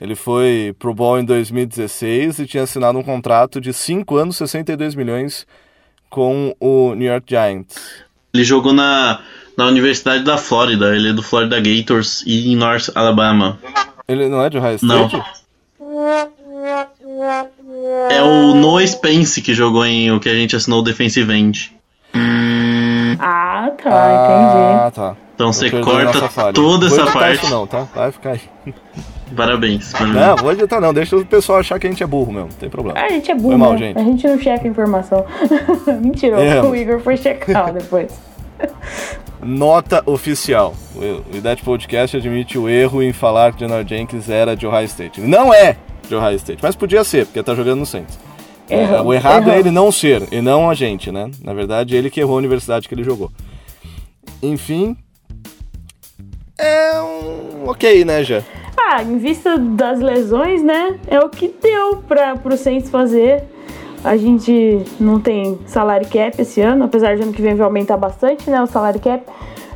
[0.00, 4.94] Ele foi pro Bowl em 2016 e tinha assinado um contrato de 5 anos, 62
[4.94, 5.46] milhões
[6.10, 7.76] com o New York Giants.
[8.32, 9.20] Ele jogou na,
[9.56, 13.58] na Universidade da Flórida, ele é do Florida Gators e em North Alabama.
[14.06, 15.08] Ele não é de Ohio Não.
[18.10, 21.74] É o Noah Spence que jogou em o que a gente assinou o Defensive End.
[23.18, 25.16] Ah, tá, Ah, tá.
[25.34, 27.42] Então você corta toda essa parte.
[27.44, 27.86] Isso não, tá?
[27.94, 28.40] Vai ficar aí.
[29.34, 29.92] Parabéns.
[29.92, 30.14] parabéns.
[30.16, 30.94] Não, vou editar não.
[30.94, 32.48] Deixa o pessoal achar que a gente é burro mesmo.
[32.48, 32.98] Não tem problema.
[32.98, 33.12] entendi.
[33.12, 33.78] A gente é burro, Foi mal, né?
[33.78, 33.98] gente.
[33.98, 35.26] A gente não checa a informação.
[36.00, 36.62] Mentira, É.
[36.62, 38.12] o Igor foi checar depois.
[39.42, 40.74] Nota oficial.
[40.94, 45.20] O Idet Podcast admite o erro em falar que Jenner Jenkins era de Ohio State.
[45.20, 45.76] Não é
[46.08, 48.18] de Ohio State, mas podia ser, porque tá jogando no Saints.
[48.68, 49.54] É, o errado errou.
[49.54, 51.30] é ele não ser, e não a gente, né?
[51.42, 53.30] Na verdade, ele que errou a universidade que ele jogou.
[54.42, 54.96] Enfim.
[56.58, 57.68] É um.
[57.68, 58.42] Ok, né, já?
[58.76, 60.98] Ah, em vista das lesões, né?
[61.06, 63.44] É o que deu para pro Saints fazer.
[64.04, 67.96] A gente não tem salário cap esse ano, apesar de ano que vem vai aumentar
[67.96, 68.62] bastante, né?
[68.62, 69.24] O salário cap.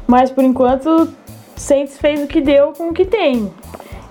[0.06, 1.08] Mas por enquanto, o
[1.56, 3.50] Saints fez o que deu com o que tem.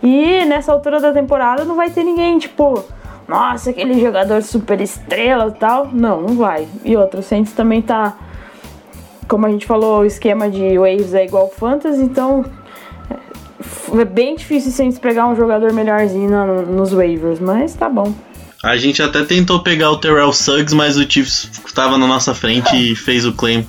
[0.01, 2.83] E nessa altura da temporada não vai ter ninguém, tipo,
[3.27, 5.89] nossa, aquele jogador super estrela e tal.
[5.91, 6.67] Não, não vai.
[6.85, 8.15] E outro, o Saints também tá.
[9.27, 12.43] Como a gente falou, o esquema de waves é igual Fantasy, então
[13.99, 18.11] é bem difícil sem se pegar um jogador melhorzinho no- nos waivers, mas tá bom.
[18.63, 22.75] A gente até tentou pegar o Terrell Suggs, mas o Chiefs tava na nossa frente
[22.75, 23.65] e fez o claim.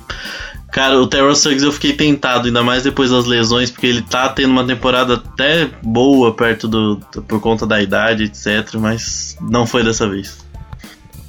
[0.71, 4.29] Cara, o Terrell Suggs eu fiquei tentado, ainda mais depois das lesões, porque ele tá
[4.29, 6.97] tendo uma temporada até boa perto do.
[7.27, 8.75] por conta da idade, etc.
[8.79, 10.45] Mas não foi dessa vez.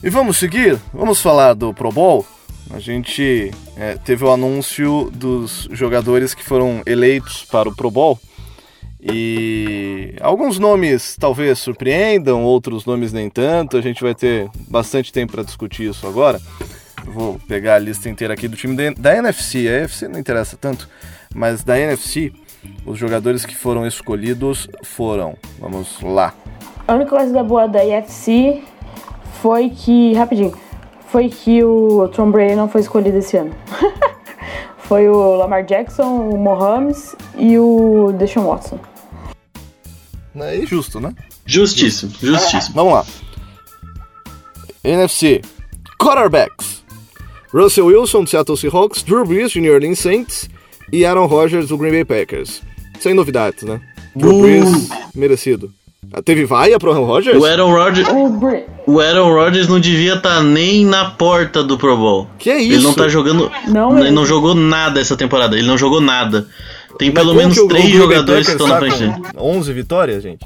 [0.00, 0.78] E vamos seguir?
[0.94, 2.24] Vamos falar do Pro Bowl?
[2.70, 8.18] A gente é, teve o anúncio dos jogadores que foram eleitos para o Pro Bowl.
[9.02, 13.76] E alguns nomes talvez surpreendam, outros nomes nem tanto.
[13.76, 16.40] A gente vai ter bastante tempo para discutir isso agora.
[17.04, 19.68] Vou pegar a lista inteira aqui do time da, da NFC.
[19.68, 20.88] A NFC não interessa tanto,
[21.34, 22.32] mas da NFC,
[22.86, 25.36] os jogadores que foram escolhidos foram.
[25.58, 26.34] Vamos lá.
[26.86, 28.62] A única coisa da boa da IFC
[29.40, 30.14] foi que.
[30.14, 30.56] Rapidinho.
[31.08, 33.54] Foi que o Tom Brady não foi escolhido esse ano.
[34.78, 38.78] foi o Lamar Jackson, o Mohames e o Deshaun Watson.
[40.34, 41.14] É justo, né?
[41.44, 42.74] Justíssimo, justíssimo.
[42.74, 43.04] Vamos lá.
[44.82, 45.42] NFC.
[45.98, 46.81] Quarterbacks.
[47.52, 50.48] Russell Wilson, do Seattle Seahawks, Drew Brees, de New Orleans Saints
[50.92, 52.62] e Aaron Rodgers, do Green Bay Packers.
[52.98, 53.80] Sem novidades, né?
[54.16, 55.70] Drew Brees, merecido.
[56.12, 57.38] Ah, Teve vaia pro Aaron Rodgers?
[57.38, 58.08] O Aaron Rodgers,
[58.86, 62.26] O Aaron Rodgers não devia estar nem na porta do Pro Bowl.
[62.38, 62.74] Que é isso?
[62.74, 63.50] Ele não tá jogando.
[63.68, 65.56] Não ele não jogou nada essa temporada.
[65.56, 66.46] Ele não jogou nada.
[66.98, 69.14] Tem Mas pelo menos três jogadores que estão na tá frente dele.
[69.34, 70.44] com 11 vitórias, gente?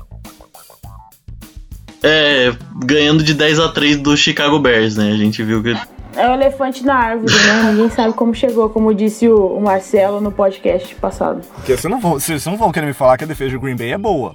[2.03, 5.11] É, ganhando de 10 a 3 do Chicago Bears, né?
[5.13, 5.77] A gente viu que.
[6.17, 7.71] É o elefante na árvore, né?
[7.71, 11.43] Ninguém sabe como chegou, como disse o, Marcelo no podcast passado.
[11.57, 13.77] Porque vocês não, vão, vocês não vão querer me falar que a defesa do Green
[13.77, 14.35] Bay é boa.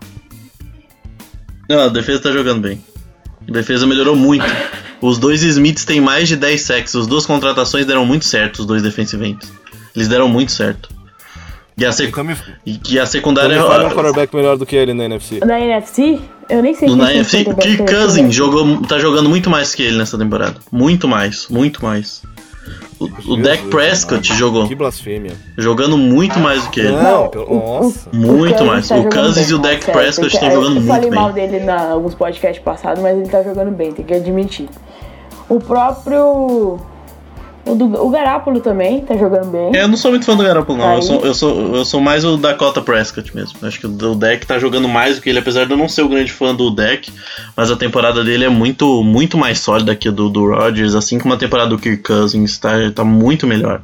[1.67, 2.83] Não, a defesa tá jogando bem.
[3.47, 4.45] A defesa melhorou muito.
[5.01, 6.95] Os dois Smiths têm mais de 10 sacks.
[6.95, 9.51] As duas contratações deram muito certo, os dois defensive ends.
[9.95, 11.00] Eles deram muito certo.
[11.77, 12.09] E a, sec...
[12.09, 13.59] Então me, e que a então secundária.
[13.61, 15.39] me fale um quarterback melhor do que ele na NFC.
[15.43, 18.31] Na NFC, eu nem sei No quem na NFC, o Kirk NFC.
[18.31, 20.55] jogou, tá jogando muito mais que ele nessa temporada.
[20.71, 22.21] Muito mais, muito mais.
[22.99, 25.31] O, o Dak Prescott mano, jogou, Que blasfêmia.
[25.57, 26.91] jogando muito mais do que ele.
[26.91, 28.07] Não, pelo- nossa.
[28.13, 28.87] Muito Cousins mais.
[28.87, 31.33] tá o Cousins bem, e o Dak sério, Prescott estão jogando Eu falei muito mal
[31.33, 31.49] bem.
[31.49, 34.69] dele em alguns podcasts passados, mas ele tá jogando bem, tem que admitir.
[35.49, 36.79] O próprio.
[37.65, 39.75] O, do, o Garápolo também tá jogando bem.
[39.75, 40.95] É, Eu não sou muito fã do Garoppolo, não.
[40.95, 43.57] Eu sou, eu, sou, eu sou mais o Dakota Prescott mesmo.
[43.61, 46.01] Acho que o Dak tá jogando mais do que ele, apesar de eu não ser
[46.01, 47.11] o grande fã do Dak.
[47.55, 51.19] Mas a temporada dele é muito, muito mais sólida que a do, do Rodgers, assim
[51.19, 52.57] como a temporada do Kirk Cousins.
[52.57, 53.81] Tá, tá muito melhor.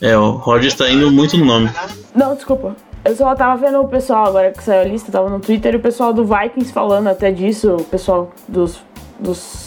[0.00, 1.70] É, o Rodgers tá indo muito no nome.
[2.14, 2.76] Não, desculpa.
[3.04, 5.76] Eu só tava vendo o pessoal agora que saiu a lista, tava no Twitter, e
[5.76, 8.78] o pessoal do Vikings falando até disso, o pessoal dos,
[9.18, 9.61] dos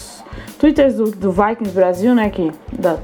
[0.58, 2.98] Twitters do, do Vikings Brasil, né, que da,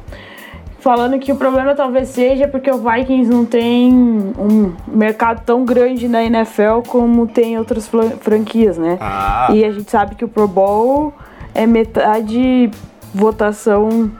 [0.83, 6.09] falando que o problema talvez seja porque o Vikings não tem um mercado tão grande
[6.09, 7.89] na NFL como tem outras
[8.21, 8.99] franquias, né?
[9.01, 9.49] Ah.
[9.53, 11.15] E a gente sabe que o Pro Bowl
[11.55, 12.69] é metade
[13.15, 14.11] votação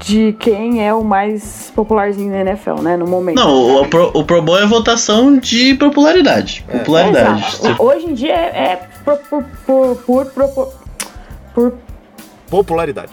[0.00, 2.96] de quem é o mais popularzinho na NFL, né?
[2.96, 3.36] No momento.
[3.36, 6.64] Não, o, o, Pro, o Pro Bowl é votação de popularidade.
[6.70, 7.56] Popularidade.
[7.62, 7.82] Exato.
[7.82, 10.72] Hoje em dia é, é por, por, por, por,
[11.54, 11.72] por
[12.50, 13.12] Popularidade.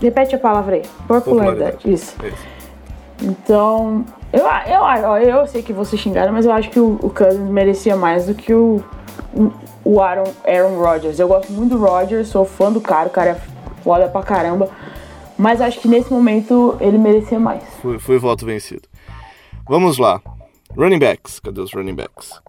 [0.00, 0.82] Repete a palavra aí.
[1.06, 1.78] Popularidade.
[1.84, 2.16] Isso.
[3.22, 7.48] Então, eu, eu, eu sei que você xingaram, mas eu acho que o, o Cousins
[7.48, 8.82] merecia mais do que o,
[9.84, 11.18] o Aaron, Aaron Rodgers.
[11.18, 13.40] Eu gosto muito do Rodgers, sou fã do cara, o cara é
[13.82, 14.68] foda pra caramba.
[15.38, 17.62] Mas acho que nesse momento ele merecia mais.
[17.80, 18.88] Foi, foi voto vencido.
[19.68, 20.20] Vamos lá.
[20.76, 21.40] Running backs.
[21.40, 22.40] Cadê os running backs?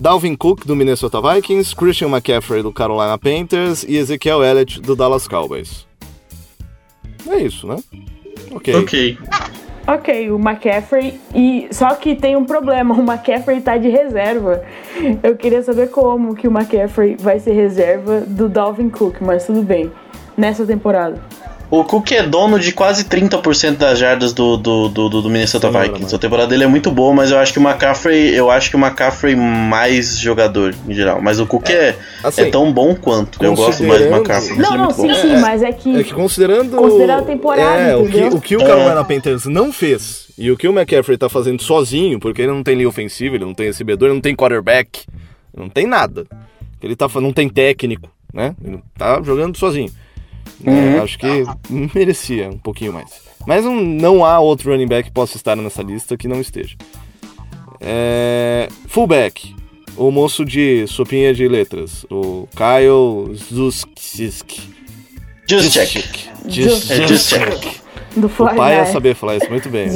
[0.00, 5.28] Dalvin Cook, do Minnesota Vikings, Christian McCaffrey, do Carolina Panthers e Ezekiel Elliott, do Dallas
[5.28, 5.86] Cowboys.
[7.28, 7.76] É isso, né?
[8.50, 8.74] Ok.
[8.76, 9.18] Ok.
[9.86, 11.20] Ok, o McCaffrey.
[11.34, 14.64] E só que tem um problema, o McCaffrey tá de reserva.
[15.22, 19.62] Eu queria saber como que o McCaffrey vai ser reserva do Dalvin Cook, mas tudo
[19.62, 19.92] bem.
[20.34, 21.20] Nessa temporada.
[21.70, 25.78] O Cook é dono de quase 30% das jardas do, do, do, do Minnesota Sim,
[25.78, 26.14] Vikings.
[26.14, 28.76] A temporada dele é muito boa, mas eu acho que o McCaffrey, eu acho que
[28.76, 31.22] o McCaffrey mais jogador em geral.
[31.22, 33.42] Mas o Cook é, é, assim, é tão bom quanto.
[33.44, 34.58] Eu gosto mais do McCaffrey.
[34.58, 35.96] Não, não, sim, sim, mas é que.
[35.96, 36.76] É que considerando.
[36.76, 37.80] Considerando a temporada.
[37.80, 39.04] É, o que, o que o Carolina é.
[39.04, 42.74] Panthers não fez e o que o McCaffrey tá fazendo sozinho, porque ele não tem
[42.74, 45.04] linha ofensiva, ele não tem recebedor, ele não tem quarterback,
[45.56, 46.26] não tem nada.
[46.82, 48.56] Ele tá, não tem técnico, né?
[48.64, 49.90] Ele tá jogando sozinho.
[50.64, 50.96] Uhum.
[50.96, 51.26] É, acho que
[51.94, 53.10] merecia um pouquinho mais.
[53.46, 56.76] Mas não, não há outro running back que possa estar nessa lista que não esteja.
[57.80, 59.54] É, fullback.
[59.96, 62.04] O moço de sopinha de letras.
[62.10, 64.58] O Kyle Zuskisk.
[65.48, 66.30] Juszczyk.
[66.46, 67.80] Juszczyk.
[68.16, 69.88] Do o pai ia saber falar isso muito bem.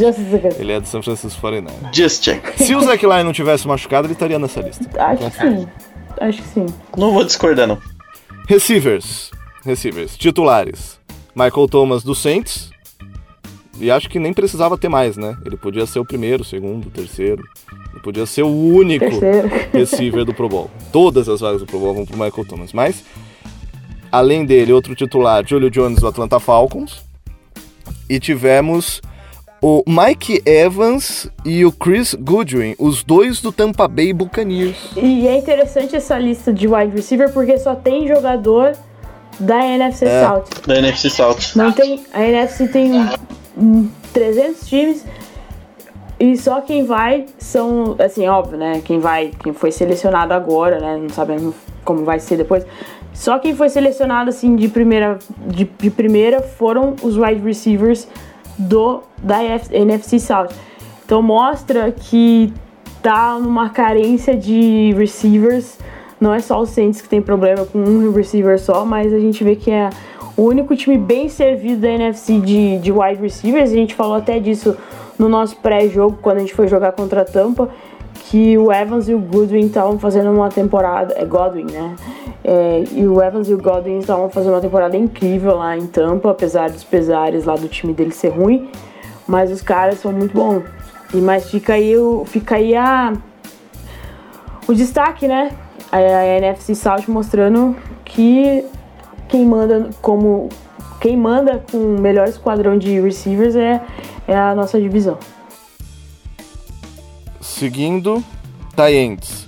[0.59, 2.65] Ele é do São Francisco 49 Juszczyk.
[2.65, 4.85] Se o Zach Lyon não tivesse machucado, ele estaria nessa lista.
[5.01, 5.69] Acho que sim.
[6.21, 6.67] Acho que sim.
[6.97, 7.79] Não vou discordar, não.
[8.49, 9.31] Receivers
[9.65, 10.17] receivers.
[10.17, 10.99] Titulares:
[11.35, 12.71] Michael Thomas do Saints.
[13.81, 15.37] E acho que nem precisava ter mais, né?
[15.45, 17.43] Ele podia ser o primeiro, o segundo, o terceiro.
[17.93, 19.49] Ele podia ser o único terceiro.
[19.73, 20.71] receiver do Pro Bowl.
[20.93, 22.73] Todas as vagas do Pro Bowl vão pro Michael Thomas.
[22.73, 23.05] Mas,
[24.13, 27.03] além dele, outro titular, Julio Jones do Atlanta Falcons.
[28.09, 29.03] E tivemos
[29.67, 34.77] o Mike Evans e o Chris Goodwin, os dois do Tampa Bay Buccaneers.
[34.95, 38.77] E é interessante essa lista de wide receiver porque só tem jogador
[39.39, 40.45] da NFC é, South.
[40.67, 41.39] Da NFC South.
[41.57, 42.93] Não tem, a NFC tem
[43.57, 45.05] um, 300 times
[46.19, 48.81] e só quem vai são, assim, óbvio, né?
[48.85, 50.97] Quem vai, quem foi selecionado agora, né?
[50.97, 52.65] Não sabemos como vai ser depois.
[53.13, 58.09] Só quem foi selecionado assim de primeira, de, de primeira foram os wide receivers
[58.59, 59.39] do da
[59.71, 60.49] NFC South.
[61.05, 62.53] Então mostra que
[63.03, 65.79] tá numa carência de receivers
[66.21, 69.43] não é só o Saints que tem problema com um receiver só, mas a gente
[69.43, 69.91] vê que é
[70.37, 73.71] o único time bem servido da NFC de, de wide receivers.
[73.71, 74.77] A gente falou até disso
[75.19, 77.69] no nosso pré-jogo, quando a gente foi jogar contra a Tampa,
[78.25, 81.15] que o Evans e o Goodwin estavam fazendo uma temporada.
[81.17, 81.95] É Godwin, né?
[82.43, 86.31] É, e o Evans e o Godwin estavam fazendo uma temporada incrível lá em Tampa,
[86.31, 88.69] apesar dos pesares lá do time dele ser ruim.
[89.27, 90.63] Mas os caras são muito bons.
[91.13, 93.13] E, mas fica aí, o, fica aí a,
[94.67, 95.53] o destaque, né?
[95.99, 98.65] A, NFC South mostrando que
[99.29, 100.49] quem manda como
[101.01, 103.83] quem manda com o melhor esquadrão de receivers é,
[104.27, 105.19] é a nossa divisão.
[107.41, 108.25] Seguindo,
[108.77, 109.47] Giants,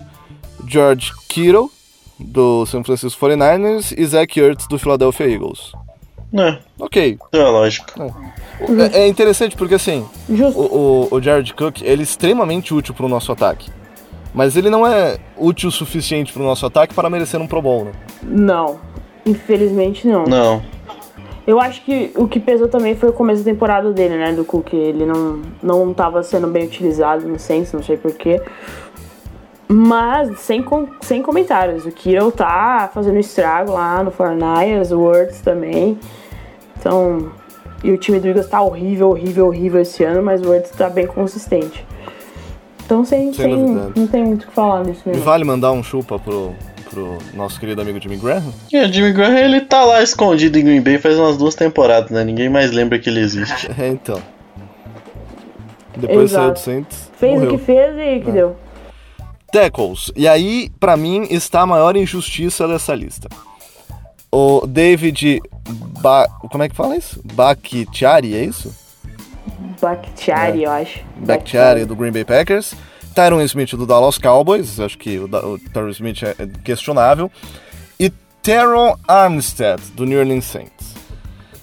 [0.67, 1.71] George Kittle
[2.19, 5.73] do San Francisco 49ers e Zach Ertz do Philadelphia Eagles.
[6.35, 6.59] É.
[6.79, 7.19] Ok.
[7.33, 7.87] É lógico.
[8.93, 13.07] É, é interessante porque assim, o, o, o Jared Cook ele é extremamente útil para
[13.07, 13.71] o nosso ataque.
[14.37, 17.63] Mas ele não é útil o suficiente para o nosso ataque para merecer um Pro
[17.63, 17.93] Bowl, né?
[18.23, 18.79] Não,
[19.25, 20.25] infelizmente não.
[20.25, 20.63] Não.
[21.47, 24.33] Eu acho que o que pesou também foi o começo da temporada dele, né?
[24.35, 24.75] Do Cook.
[24.75, 28.43] Ele não, não tava sendo bem utilizado no Saints, não sei porquê.
[29.69, 31.87] Mas, sem, com, sem comentários.
[31.87, 35.99] O Kiro tá fazendo estrago lá no Fortnite, o Words também.
[36.79, 37.33] Então,
[37.83, 40.91] e o time do Eagles tá horrível, horrível, horrível esse ano, mas o Words tá
[40.91, 41.87] bem consistente.
[42.87, 45.21] Então, sem, sem, sem não tem muito o que falar nisso mesmo.
[45.21, 46.55] E vale mandar um chupa pro,
[46.89, 48.53] pro nosso querido amigo Jimmy Graham?
[48.73, 52.23] É, Jimmy Graham ele tá lá escondido em Green Bay faz umas duas temporadas, né?
[52.23, 53.69] Ninguém mais lembra que ele existe.
[53.77, 54.23] é, então.
[55.97, 57.11] Depois saiu do Saints.
[57.19, 57.55] Fez morreu.
[57.55, 58.33] o que fez e que é.
[58.33, 58.57] deu.
[59.51, 60.13] Tackles.
[60.15, 63.29] E aí, para mim, está a maior injustiça dessa lista.
[64.31, 65.41] O David.
[66.01, 66.29] Ba...
[66.53, 67.21] Como é que fala isso?
[67.25, 68.73] Bakhtiari, é isso?
[69.81, 70.67] Bakhtiari, É.
[70.67, 71.01] eu acho.
[71.17, 72.75] Bakhtiari do Green Bay Packers.
[73.15, 76.35] Tyron Smith do Dallas Cowboys, acho que o, o Tyron Smith é
[76.65, 77.31] questionável.
[77.99, 78.11] E
[78.43, 80.95] Teron Armstead do New Orleans Saints.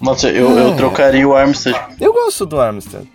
[0.02, 0.76] Nossa, eu, eu É.
[0.76, 1.80] trocaria o Armstead.
[2.02, 3.08] Eu gosto do Armstead,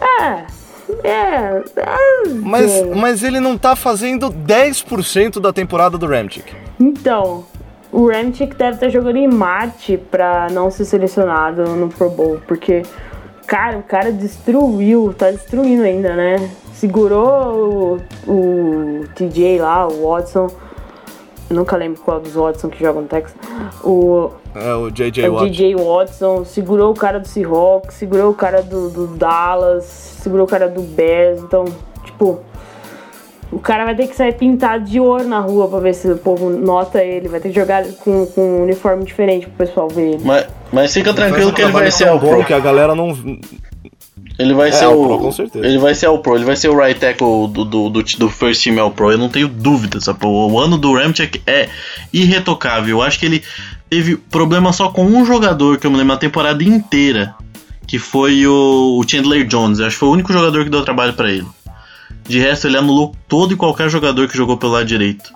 [0.00, 0.44] É,
[1.04, 1.62] é.
[1.76, 2.84] é, mas, é.
[2.94, 6.52] mas ele não tá fazendo 10% da temporada do Ramchick.
[6.80, 7.44] Então,
[7.92, 12.82] o Ramchick deve estar jogando em Marte pra não ser selecionado no Pro Bowl, porque,
[13.46, 16.50] cara, o cara destruiu, tá destruindo ainda, né?
[16.72, 20.48] Segurou o, o TJ lá, o Watson.
[21.50, 23.36] Eu nunca lembro qual dos Watson que jogam no Texas.
[23.84, 25.44] O, É o JJ é.
[25.44, 30.48] DJ Watson, segurou o cara do Seahawks, segurou o cara do, do Dallas, segurou o
[30.48, 31.66] cara do Bears, então,
[32.04, 32.40] tipo,
[33.52, 36.16] o cara vai ter que sair pintado de ouro na rua pra ver se o
[36.16, 40.14] povo nota ele, vai ter que jogar com, com um uniforme diferente pro pessoal ver
[40.14, 40.22] ele.
[40.24, 42.44] Mas, mas fica tranquilo que ele vai ser o Pro.
[42.44, 43.16] que a galera não.
[44.38, 45.06] Ele vai É, ser o o.
[45.06, 45.64] Pro, com certeza.
[45.66, 48.28] Ele vai ser o Pro, ele vai ser o right tackle do, do, do, do
[48.30, 49.12] First Team All Pro.
[49.12, 50.18] Eu não tenho dúvida, sabe?
[50.24, 51.68] O ano do Ramchick é
[52.12, 52.96] irretocável.
[52.98, 53.42] Eu acho que ele
[53.90, 57.34] teve problema só com um jogador que eu me lembro a temporada inteira.
[57.86, 59.78] Que foi o, o Chandler Jones.
[59.78, 61.46] Eu acho que foi o único jogador que deu trabalho pra ele.
[62.24, 65.32] De resto, ele anulou todo e qualquer jogador que jogou pelo lado direito.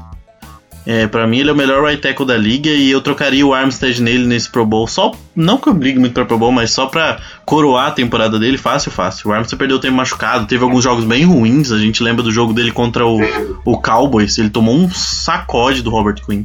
[0.87, 3.53] É, para mim ele é o melhor right tackle da liga e eu trocaria o
[3.53, 4.87] Armstead nele nesse Pro Bowl.
[4.87, 8.39] Só, não que eu brigue muito pra Pro Bowl, mas só pra coroar a temporada
[8.39, 9.29] dele, fácil, fácil.
[9.29, 11.73] O Armstead perdeu tempo machucado, teve alguns jogos bem ruins.
[11.73, 13.19] A gente lembra do jogo dele contra o,
[13.65, 16.45] o Cowboys, ele tomou um sacode do Robert Quinn.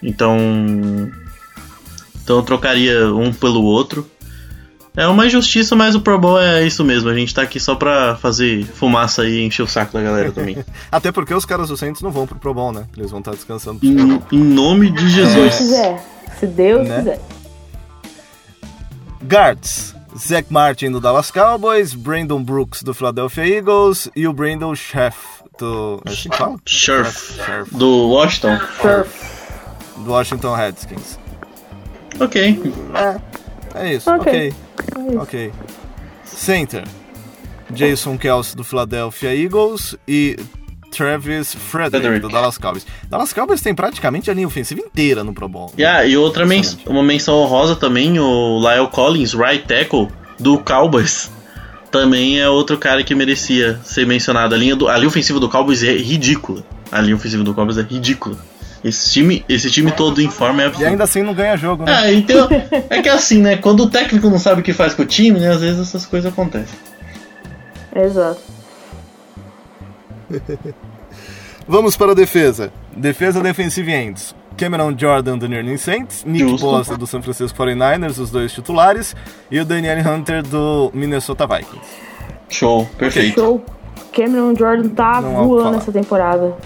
[0.00, 0.38] Então.
[2.22, 4.08] Então eu trocaria um pelo outro.
[4.98, 7.08] É uma injustiça, mas o Pro Bowl é isso mesmo.
[7.08, 10.58] A gente tá aqui só pra fazer fumaça e encher o saco da galera também.
[10.90, 12.84] Até porque os caras do Saints não vão pro Pro Bowl, né?
[12.96, 15.56] Eles vão estar descansando pro Super em, em nome de Se Deus Jesus.
[15.56, 16.04] quiser.
[16.40, 16.96] Se Deus Né?
[16.98, 17.20] quiser.
[19.22, 19.94] Guards.
[20.16, 25.16] Zach Martin do Dallas Cowboys, Brandon Brooks do Philadelphia Eagles e o Brandon Scherf
[25.58, 26.02] do.
[26.04, 26.28] É assim?
[26.66, 27.34] Scherf.
[27.34, 28.58] Scherf, Do Washington.
[29.98, 31.18] do Washington Redskins.
[32.18, 32.72] Ok.
[33.74, 34.32] É isso, Ok.
[34.32, 34.54] ok.
[35.20, 35.52] Ok.
[36.24, 36.84] Center.
[37.70, 40.38] Jason Kelsey do Philadelphia Eagles e
[40.90, 42.20] Travis Frederick, Frederick.
[42.20, 42.86] do Dallas Cowboys.
[43.08, 45.72] Dallas Cowboys tem praticamente a linha ofensiva inteira no Pro Bowl.
[45.78, 51.30] Yeah, e outra mens uma menção honrosa também, o Lyle Collins, right tackle do Cowboys.
[51.90, 54.54] Também é outro cara que merecia ser mencionado.
[54.54, 56.62] A linha, do, a linha ofensiva do Cowboys é ridícula.
[56.92, 58.36] A linha ofensiva do Cowboys é ridícula.
[58.84, 60.88] Esse time, esse time todo em forma é E absurdo.
[60.88, 61.92] ainda assim não ganha jogo, né?
[61.94, 62.48] Ah, então,
[62.90, 63.56] é que assim, né?
[63.56, 65.50] Quando o técnico não sabe o que faz com o time, né?
[65.50, 66.78] Às vezes essas coisas acontecem.
[67.94, 68.40] Exato.
[71.66, 72.72] Vamos para a defesa.
[72.96, 74.34] Defesa defensive ends.
[74.56, 76.66] Cameron Jordan do New Orleans Saints, Nick Justo.
[76.66, 79.14] Bosa do San Francisco 49ers, os dois titulares,
[79.50, 81.86] e o Daniel Hunter do Minnesota Vikings.
[82.48, 83.40] Show, perfeito.
[83.40, 83.64] Show.
[84.12, 86.56] Cameron Jordan tá Não voando essa temporada.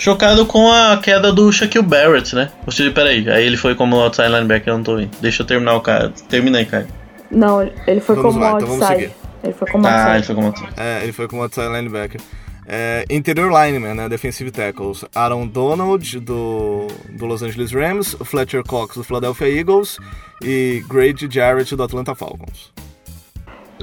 [0.00, 2.50] Chocado com a queda do Shaquille Barrett, né?
[2.64, 5.10] Ou seja, peraí, aí ele foi como outside linebacker, eu não tô vendo.
[5.20, 6.10] Deixa eu terminar o cara.
[6.26, 6.86] Termina aí, cara.
[7.30, 9.02] Não, ele foi Vamos como lá, então vamos outside.
[9.02, 9.14] seguir.
[9.44, 10.26] ele foi como Ah, ele outside.
[10.26, 10.70] foi como outside.
[10.78, 12.20] É, ele foi como outside linebacker.
[12.66, 14.08] É, interior lineman, né?
[14.08, 15.04] Defensive tackles.
[15.14, 18.16] Aaron Donald, do, do Los Angeles Rams.
[18.24, 19.98] Fletcher Cox, do Philadelphia Eagles.
[20.42, 22.72] E Grady Jarrett, do Atlanta Falcons.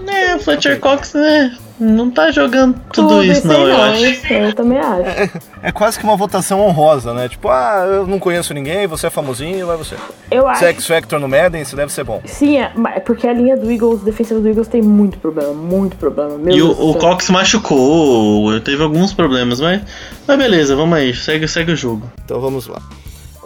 [0.05, 1.57] É, o Fletcher Cox, né?
[1.79, 4.03] Não tá jogando tudo, isso, isso não, eu não, acho.
[4.03, 4.19] hein?
[4.29, 5.39] Eu também acho.
[5.61, 7.29] É quase que uma votação honrosa, né?
[7.29, 9.95] Tipo, ah, eu não conheço ninguém, você é famosinho, vai você.
[10.31, 10.59] Eu acho.
[10.59, 12.19] Se é Factor no Madden, isso deve ser bom.
[12.25, 15.95] Sim, é, é porque a linha do Eagles, defensiva do Eagles tem muito problema, muito
[15.97, 16.35] problema.
[16.37, 16.95] Meu E Deus o, o.
[16.95, 19.81] Cox machucou, teve alguns problemas, mas,
[20.27, 22.09] mas beleza, vamos aí, segue, segue o jogo.
[22.25, 22.81] Então vamos lá.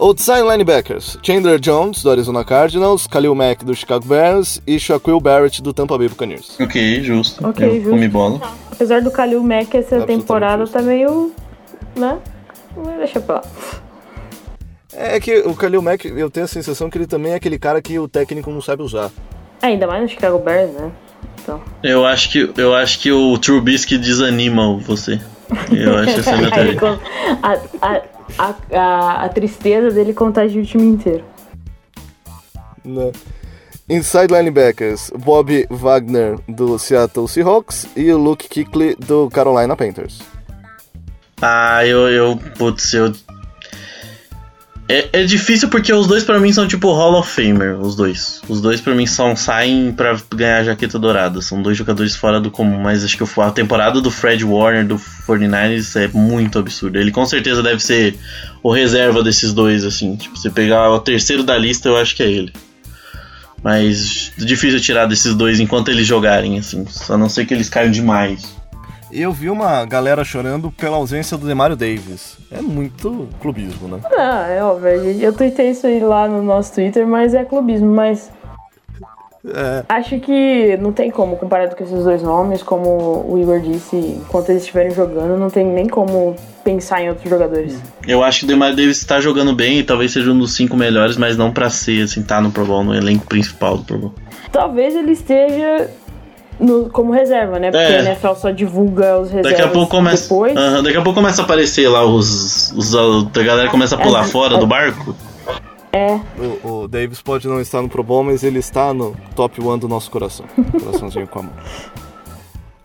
[0.02, 5.62] Outside linebackers: Chandler Jones, do Arizona Cardinals, Khalil Mack, do Chicago Bears e Shaquille Barrett,
[5.62, 6.58] do Tampa Bay Buccaneers.
[6.58, 7.46] Ok, justo.
[7.46, 7.90] Ok, eu justo.
[7.90, 8.40] comi bola.
[8.72, 11.32] Apesar do Kalil Mack essa temporada tá meio.
[11.94, 12.18] né?
[12.98, 13.42] Deixa pra lá.
[14.92, 17.80] É que o Khalil Mack, eu tenho a sensação que ele também é aquele cara
[17.80, 19.08] que o técnico não sabe usar.
[19.62, 20.90] É, ainda mais no Chicago Bears, né?
[21.40, 21.60] Então.
[21.80, 25.20] Eu acho que, eu acho que o Trubisky desanima você.
[25.70, 27.00] Eu acho essa é a minha Aí, teoria.
[28.38, 31.24] A, a, a, a, a tristeza dele contagia o time inteiro.
[32.84, 33.12] Né?
[33.88, 40.20] Inside linebackers: Bob Wagner, do Seattle Seahawks e o Luke Kuechly, do Carolina Panthers.
[41.40, 43.12] Ah, eu, eu, putz, eu...
[44.92, 48.42] É, é difícil porque os dois pra mim são tipo Hall of Famer, os dois.
[48.46, 51.40] Os dois pra mim são, saem pra ganhar a jaqueta dourada.
[51.40, 54.96] São dois jogadores fora do comum, mas acho que a temporada do Fred Warner do
[54.96, 56.98] 49ers é muito absurda.
[56.98, 58.18] Ele com certeza deve ser
[58.62, 60.14] o reserva desses dois, assim.
[60.14, 62.52] Tipo, se pegar o terceiro da lista, eu acho que é ele.
[63.64, 66.84] Mas difícil tirar desses dois enquanto eles jogarem, assim.
[67.08, 68.60] A não ser que eles caiam demais.
[69.12, 72.38] Eu vi uma galera chorando pela ausência do Demario Davis.
[72.50, 74.00] É muito clubismo, né?
[74.10, 74.90] Não, é óbvio.
[75.20, 78.32] Eu tuitei isso aí lá no nosso Twitter, mas é clubismo, mas.
[79.44, 79.84] É.
[79.86, 84.48] Acho que não tem como, comparado com esses dois nomes, como o Igor disse, enquanto
[84.48, 86.34] eles estiverem jogando, não tem nem como
[86.64, 87.76] pensar em outros jogadores.
[88.06, 90.76] Eu acho que o Demar Davis está jogando bem e talvez seja um dos cinco
[90.76, 93.98] melhores, mas não para ser, assim, tá no Pro Bowl, no elenco principal do Pro
[93.98, 94.14] Bowl.
[94.52, 95.90] Talvez ele esteja
[96.60, 97.70] no- como reserva, né?
[97.70, 97.98] Porque É.
[97.98, 100.22] a NFL só divulga os reservas Daqui a pouco começa.
[100.24, 100.56] depois.
[100.56, 102.72] Aham, daqui a pouco começa a aparecer lá os.
[102.72, 104.58] os a galera começa a pular É, fora é.
[104.58, 105.14] do barco.
[105.94, 106.18] É,
[106.64, 109.76] O, o Davis pode não estar no Pro Bowl, mas ele está no top 1
[109.78, 110.46] do nosso coração.
[110.82, 111.52] Coraçãozinho com a mão.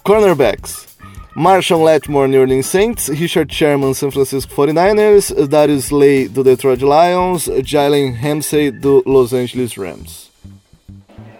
[0.03, 0.87] Cornerbacks.
[1.35, 3.07] Marshall Lattimore, New Orleans Saints.
[3.09, 5.31] Richard Sherman, San Francisco 49ers.
[5.47, 7.47] Darius Slay, do Detroit Lions.
[7.63, 10.27] Jalen Ramsey, do Los Angeles Rams.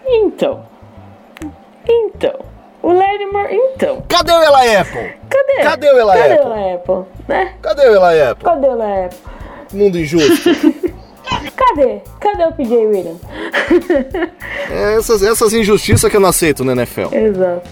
[0.06, 0.62] então.
[1.88, 2.34] Então.
[2.82, 4.02] O Lattimore, então.
[4.08, 5.14] Cadê o Eli Apple?
[5.28, 5.62] Cadê?
[5.62, 6.46] Cadê o Eli Cadê Apple?
[6.46, 7.04] o Eli Apple?
[7.26, 7.54] Né?
[7.60, 8.44] Cadê o Eli Apple?
[8.44, 9.18] Cadê o Eli Apple?
[9.72, 10.50] Mundo injusto.
[11.56, 12.00] Cadê?
[12.20, 13.20] Cadê o PJ Williams?
[14.70, 17.12] É essas, essas injustiças que eu não aceito no NFL.
[17.12, 17.68] Exato.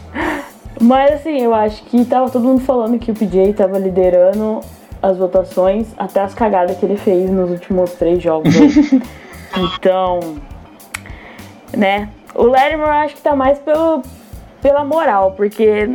[0.80, 4.60] Mas assim, eu acho que tava todo mundo falando que o PJ tava liderando
[5.02, 8.54] as votações até as cagadas que ele fez nos últimos três jogos.
[9.56, 10.20] então,
[11.74, 12.10] né?
[12.36, 14.02] O Latimer eu acho que tá mais pelo,
[14.60, 15.88] pela moral, porque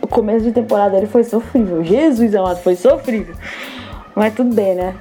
[0.00, 1.84] o começo de temporada dele foi sofrível.
[1.84, 3.34] Jesus amado, foi sofrível.
[4.14, 4.94] Mas tudo bem, né?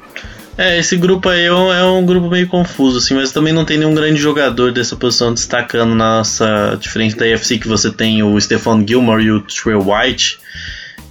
[0.58, 3.64] É, esse grupo aí é um, é um grupo meio confuso, assim, mas também não
[3.64, 6.78] tem nenhum grande jogador dessa posição destacando na nossa.
[6.80, 10.40] Diferente da AFC, que você tem o Stephon Gilmore e o Trey White,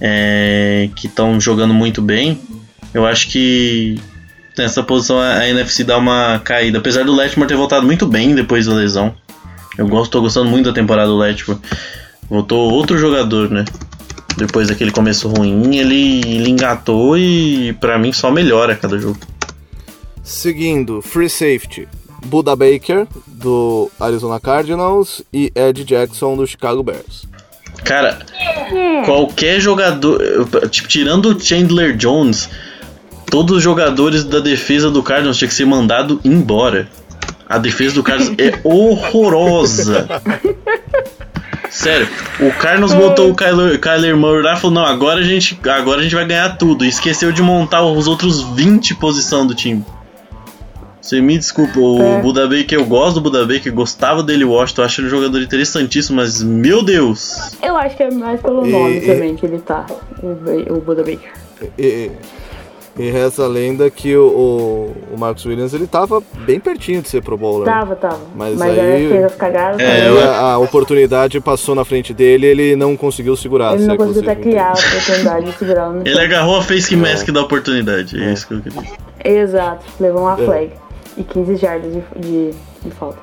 [0.01, 2.39] é, que estão jogando muito bem.
[2.93, 3.99] Eu acho que
[4.57, 6.79] nessa posição a, a NFC dá uma caída.
[6.79, 9.15] Apesar do Letmore ter voltado muito bem depois da lesão.
[9.77, 11.59] Eu gosto, tô gostando muito da temporada do Letmore.
[12.29, 13.63] Voltou outro jogador, né?
[14.37, 19.17] Depois daquele começo ruim, ele, ele engatou e pra mim só melhora cada jogo.
[20.23, 21.87] Seguindo, Free Safety.
[22.25, 25.23] Buda Baker, do Arizona Cardinals.
[25.33, 27.25] E Ed Jackson, do Chicago Bears.
[27.83, 28.19] Cara,
[29.05, 30.19] qualquer jogador,
[30.69, 32.49] tipo, tirando o Chandler Jones,
[33.29, 36.89] todos os jogadores da defesa do Cardinals tinha que ser mandado embora.
[37.49, 40.07] A defesa do Cardinals é horrorosa.
[41.69, 42.07] Sério,
[42.39, 45.99] o Cardinals botou o Kyler, Kyler Murray lá e falou: Não, agora a, gente, agora
[45.99, 46.83] a gente vai ganhar tudo.
[46.85, 49.85] E esqueceu de montar os outros 20 posição do time.
[51.01, 52.21] Você me desculpa, o É.
[52.21, 55.41] Buda Baker, eu gosto do Buda Baker, gostava dele, eu Washington, acho ele um jogador
[55.41, 57.55] interessantíssimo, mas meu Deus!
[57.63, 59.85] Eu acho que é mais pelo E- nome e- também que ele tá,
[60.21, 60.27] o,
[60.81, 61.31] Buda Baker.
[61.77, 62.11] E,
[62.97, 67.09] e reza a lenda que o, o, o Marcus Williams ele tava bem pertinho de
[67.09, 67.65] ser Pro Bowler.
[67.65, 68.19] Tava, tava.
[68.35, 69.79] Mas Mas, aí- aí fez as cagadas.
[69.79, 73.73] É, eu- a, a oportunidade passou na frente dele ele não conseguiu segurar.
[73.75, 76.23] ele não é que conseguiu criar a oportunidade de segurar no Ele chão.
[76.23, 78.97] agarrou a face mask da oportunidade, é, isso que eu queria dizer.
[79.23, 80.23] Exato, levou É.
[80.23, 80.71] uma flag.
[81.17, 82.51] E 15 jardas de, de,
[82.83, 83.17] de falta.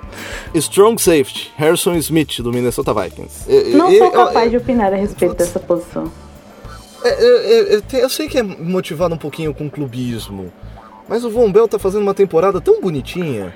[0.53, 3.45] Strong Safety, Harrison Smith, do Minnesota Vikings.
[3.49, 6.11] E- Não e- sou eu- capaz de opinar a respeito dessa posição.
[7.05, 10.53] É, eu, eu- eu eu sei que é motivado um pouquinho com clubismo,
[11.09, 13.55] mas o Von Bell tá fazendo uma temporada tão bonitinha.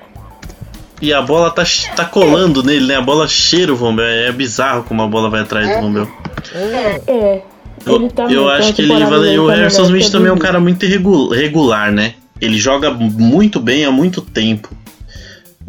[1.01, 1.63] E a bola tá,
[1.95, 2.95] tá colando nele, né?
[2.97, 4.05] A bola cheira o Von Bell.
[4.05, 6.07] É bizarro como a bola vai atrás do Von Bell.
[6.53, 7.41] É.
[7.85, 10.59] Eu, Ele tá eu acho que ele dele O Harrison Smith também é um cara
[10.59, 10.85] muito
[11.31, 12.15] regular, né?
[12.41, 14.69] Ele joga muito bem há muito tempo.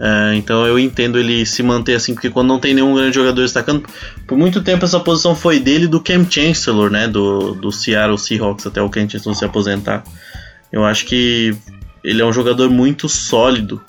[0.03, 3.43] É, então eu entendo ele se manter assim, porque quando não tem nenhum grande jogador
[3.43, 3.85] destacando,
[4.27, 7.07] por muito tempo essa posição foi dele do Cam Chancellor, né?
[7.07, 10.03] Do, do Seattle Seahawks até o Cam Chancellor se aposentar.
[10.73, 11.55] Eu acho que
[12.03, 13.81] ele é um jogador muito sólido.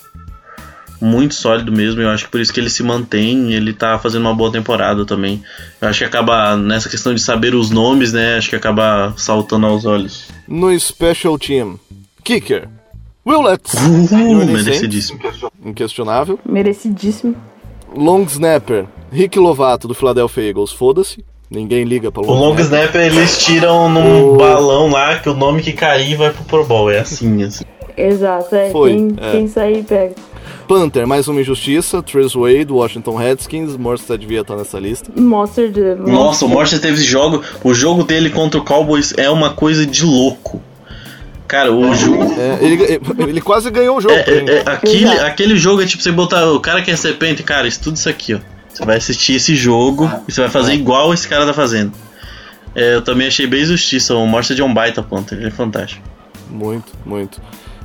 [0.99, 4.21] Muito sólido mesmo, eu acho que por isso que ele se mantém, ele tá fazendo
[4.21, 5.41] uma boa temporada também.
[5.81, 8.37] Eu acho que acaba, nessa questão de saber os nomes, né?
[8.37, 10.27] Acho que acaba saltando aos olhos.
[10.47, 11.79] No Special Team,
[12.23, 12.69] Kicker,
[13.25, 15.19] Will Lutz, Uh, New Orleans merecidíssimo.
[15.63, 16.39] Inquestionável.
[16.43, 17.35] Merecidíssimo.
[17.95, 21.23] Long Snapper, Rick Lovato, do Philadelphia Eagles, foda-se.
[21.49, 25.73] Ninguém liga pra O long snapper eles tiram num balão lá que o nome que
[25.73, 26.89] cair vai pro Pro Bowl.
[26.89, 27.65] É assim, assim.
[27.97, 28.69] Exato, é.
[28.71, 29.31] Foi, quem, é.
[29.31, 30.15] quem sair pega.
[30.65, 32.01] Panther, mais uma injustiça.
[32.01, 33.75] Tres Wade, Washington Redskins.
[33.75, 35.11] Morstead devia estar nessa lista.
[35.13, 35.95] Monster de.
[35.95, 37.43] Nossa, o Morse teve esse jogo.
[37.61, 40.61] O jogo dele contra o Cowboys é uma coisa de louco.
[41.51, 42.33] Cara, o jogo.
[42.39, 44.15] É, ele, ele quase ganhou o jogo.
[44.15, 45.25] É, é, é, aquele, Exato.
[45.25, 48.35] aquele jogo é tipo você botar o cara que é serpente, cara, estuda isso aqui,
[48.35, 48.39] ó.
[48.69, 51.91] Você vai assistir esse jogo e você vai fazer igual esse cara tá fazendo.
[52.73, 54.15] É, eu também achei bem justiça.
[54.15, 56.01] O Morse é de um baita ponto, ele é fantástico.
[56.49, 57.41] Muito, muito.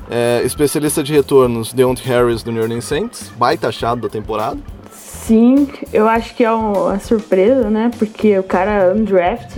[0.09, 4.57] É, especialista de retornos, Deontay Harris do New Orleans Saints, baita achado da temporada.
[4.93, 7.91] Sim, eu acho que é uma surpresa, né?
[7.99, 9.57] Porque o cara é undraft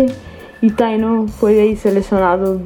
[0.63, 2.59] e tá indo, foi aí selecionado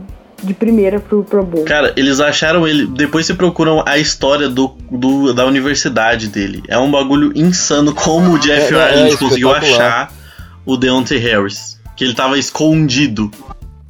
[0.44, 1.66] de primeira pro Pro Bowl.
[1.66, 2.86] Cara, eles acharam ele.
[2.88, 6.62] Depois se procuram a história do, do da universidade dele.
[6.68, 10.14] É um bagulho insano como o Jeff É, é, Ireland é conseguiu achar
[10.66, 11.82] o Deontay Harris.
[11.96, 13.32] Que ele tava escondido.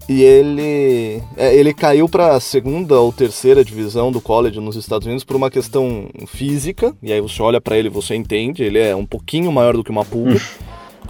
[0.07, 5.07] E ele, é, ele caiu para a segunda ou terceira divisão do college nos Estados
[5.07, 6.93] Unidos por uma questão física.
[7.01, 8.63] E aí você olha para ele e você entende.
[8.63, 10.41] Ele é um pouquinho maior do que uma pulga.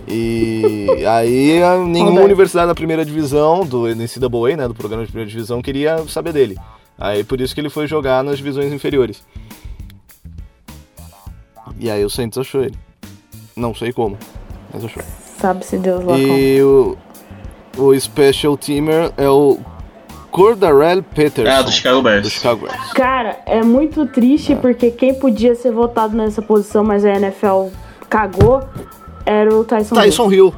[0.07, 5.61] E aí nenhuma universidade da primeira divisão do NCAA, né, do programa de primeira divisão,
[5.61, 6.57] queria saber dele.
[6.97, 9.23] Aí por isso que ele foi jogar nas divisões inferiores.
[11.79, 12.77] E aí o Saints achou ele.
[13.55, 14.17] Não sei como,
[14.73, 15.03] mas achou.
[15.37, 16.17] Sabe-se Deus lá.
[16.17, 16.97] E o,
[17.77, 19.59] o special teamer é o
[20.31, 21.51] Cordarrelle Peterson.
[21.51, 22.23] Ah, do Chicago Bears.
[22.23, 22.93] do Chicago Bears.
[22.93, 27.67] Cara, é muito triste porque quem podia ser votado nessa posição, mas a NFL
[28.09, 28.63] cagou,
[29.26, 30.01] era o Tyson, Hill.
[30.03, 30.53] Tyson Hill.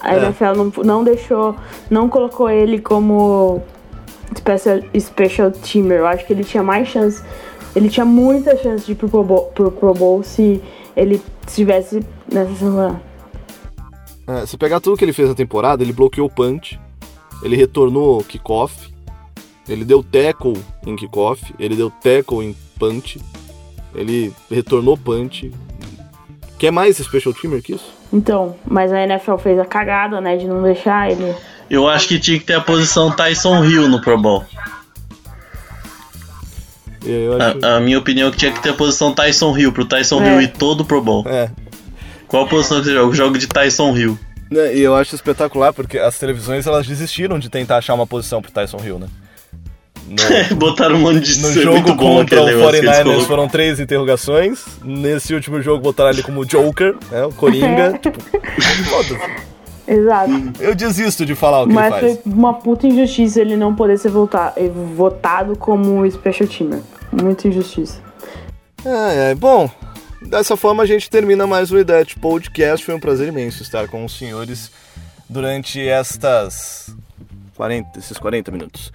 [0.00, 0.24] A É.
[0.24, 1.56] NFL não, não deixou,
[1.90, 3.62] não colocou ele como
[4.36, 5.98] special, special teamer.
[5.98, 7.22] Eu acho que ele tinha mais chance,
[7.74, 10.62] ele tinha muita chance de ir pro Pro Bowl, pro Pro Bowl se
[10.96, 12.00] ele estivesse
[12.32, 13.02] nessa semana.
[14.26, 16.78] É, se pegar tudo que ele fez na temporada, ele bloqueou o punch,
[17.42, 18.92] ele retornou o kickoff,
[19.68, 23.20] ele deu tackle em kickoff, ele deu tackle em punch,
[23.94, 25.52] ele retornou punch.
[26.62, 27.92] Quer mais special teamer que isso?
[28.12, 31.34] Então, mas a NFL fez a cagada, né, de não deixar ele.
[31.68, 34.44] Eu acho que tinha que ter a posição Tyson Hill no Pro Bowl.
[37.04, 37.66] E eu acho...
[37.66, 40.22] A, a minha opinião é que tinha que ter a posição Tyson Hill, pro Tyson
[40.22, 40.28] É.
[40.28, 41.24] Hill ir todo Pro Bowl.
[41.26, 41.50] É,
[42.28, 43.06] Qual a posição que você joga?
[43.08, 44.16] Eu jogo de Tyson Hill.
[44.48, 48.40] Né, E eu acho espetacular porque as televisões elas desistiram de tentar achar uma posição
[48.40, 49.08] pro Tyson Hill, né?
[50.08, 52.96] No, Botaram um monte de no jogo muito bom contra o aquele negócio que eles
[52.96, 53.26] 49ers colocam.
[53.26, 54.64] foram três interrogações.
[54.84, 57.24] Nesse último jogo botaram ele como Joker, né?
[57.24, 57.98] O Coringa.
[58.02, 59.52] tipo, foda-se.
[59.86, 60.30] Exato.
[60.60, 62.20] Eu desisto de falar o que Mas ele faz.
[62.22, 64.12] foi uma puta injustiça ele não poder ser
[64.56, 66.80] eh, votado como special teamer.
[67.10, 68.00] Muita injustiça.
[68.84, 69.70] É, é, bom,
[70.22, 72.84] dessa forma a gente termina mais o IDET Podcast.
[72.84, 74.70] Foi um prazer imenso estar com os senhores
[75.28, 76.94] durante estas
[77.56, 78.92] 40, esses 40 minutos.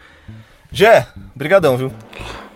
[0.71, 1.91] Jé, brigadão, viu?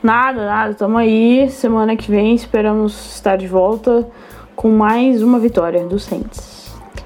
[0.04, 1.50] Nada, nada, tamo aí.
[1.50, 4.08] Semana que vem esperamos estar de volta
[4.56, 6.62] com mais uma vitória do Saints.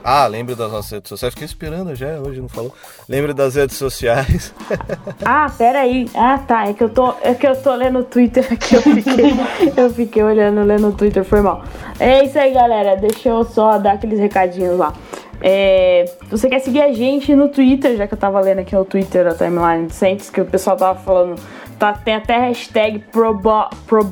[0.08, 1.34] Ah, lembre das nossas redes sociais.
[1.34, 2.72] Fiquei esperando já, hoje não falou.
[3.10, 4.53] Lembre das redes sociais.
[5.24, 6.08] Ah, pera aí.
[6.14, 6.68] Ah, tá.
[6.68, 8.76] É que eu tô, é que eu tô lendo o Twitter aqui.
[8.76, 9.34] Eu fiquei,
[9.76, 11.24] eu fiquei olhando, lendo o Twitter.
[11.24, 11.64] Foi mal.
[11.99, 12.95] É isso aí, galera.
[12.95, 14.93] Deixa eu só dar aqueles recadinhos lá.
[15.41, 18.76] É, se você quer seguir a gente no Twitter, já que eu tava lendo aqui
[18.76, 21.40] o Twitter, a timeline do Saints, que o pessoal tava falando.
[21.78, 24.04] Tá, tem até hashtag ProBo- Pro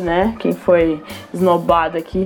[0.00, 0.34] né?
[0.38, 1.02] Quem foi
[1.34, 2.24] snobado aqui.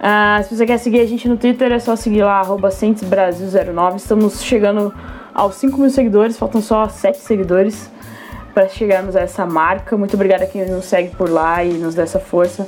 [0.00, 3.96] Ah, se você quer seguir a gente no Twitter, é só seguir lá, arroba SaintsBrasil09.
[3.96, 4.92] Estamos chegando
[5.34, 7.90] aos 5 mil seguidores, faltam só 7 seguidores
[8.54, 9.96] para chegarmos a essa marca.
[9.98, 12.66] Muito obrigada a quem nos segue por lá e nos dá essa força.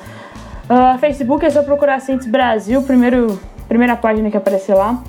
[0.69, 5.03] Ah, Facebook é só procurar Saints Brasil, primeiro, primeira página que aparecer lá.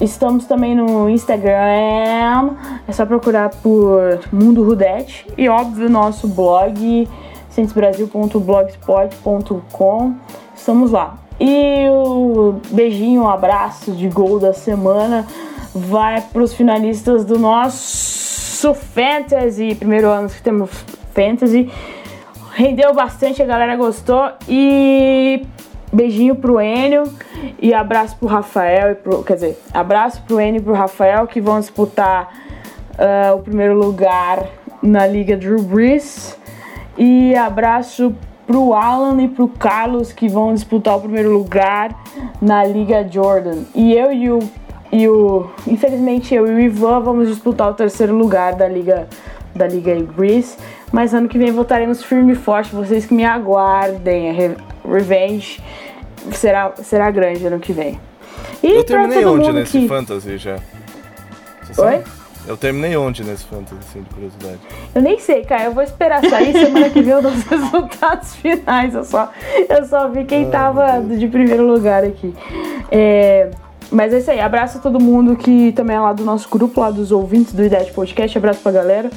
[0.00, 2.54] Estamos também no Instagram,
[2.86, 5.26] é só procurar por Mundo Rudete.
[5.36, 7.08] E óbvio, nosso blog,
[7.50, 10.14] centesbrasil.blogspot.com.
[10.54, 11.18] Estamos lá.
[11.40, 15.26] E o beijinho, um abraço de gol da semana
[15.74, 19.74] vai para os finalistas do nosso Fantasy.
[19.74, 20.70] Primeiro ano que temos
[21.14, 21.70] Fantasy.
[22.54, 24.30] Rendeu bastante, a galera gostou.
[24.48, 25.46] E
[25.92, 27.04] beijinho pro Enio
[27.60, 29.22] e abraço pro Rafael e pro.
[29.22, 32.28] Quer dizer, abraço pro Enio e pro Rafael que vão disputar
[32.98, 34.46] ah, o primeiro lugar
[34.82, 36.36] na Liga Drew Brees.
[36.96, 38.14] E abraço
[38.46, 41.94] pro Alan e pro Carlos que vão disputar o primeiro lugar
[42.40, 43.64] na Liga Jordan.
[43.74, 44.38] E eu e o.
[44.90, 49.06] E o infelizmente eu e o Ivan vamos disputar o terceiro lugar da Liga
[49.54, 50.56] da Liga Breeze.
[50.92, 52.74] Mas ano que vem voltaremos firme e forte.
[52.74, 54.30] Vocês que me aguardem.
[54.30, 54.56] A Re-
[54.90, 55.60] Revenge
[56.32, 58.00] será, será grande ano que vem.
[58.62, 59.88] E Eu terminei onde nesse que...
[59.88, 60.58] fantasy já?
[61.62, 61.92] Você Oi?
[61.98, 62.04] sabe?
[62.46, 64.58] Eu terminei onde nesse fantasy, assim, de curiosidade.
[64.94, 65.64] Eu nem sei, cara.
[65.64, 66.52] Eu vou esperar sair.
[66.52, 68.94] Semana que vem eu dou os resultados finais.
[68.94, 69.30] Eu só,
[69.68, 72.34] eu só vi quem tava de primeiro lugar aqui.
[72.90, 73.50] É,
[73.90, 74.40] mas é isso aí.
[74.40, 77.68] Abraço a todo mundo que também é lá do nosso grupo, lá dos ouvintes do
[77.68, 78.38] de Podcast.
[78.38, 79.10] Abraço pra galera.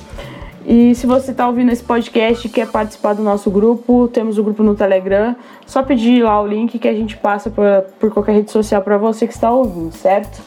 [0.66, 4.43] E se você tá ouvindo esse podcast e quer participar do nosso grupo, temos o
[4.43, 5.36] grupo no Telegram.
[5.66, 7.66] Só pedir lá o link que a gente passa por,
[7.99, 10.41] por qualquer rede social pra você que está ouvindo, certo?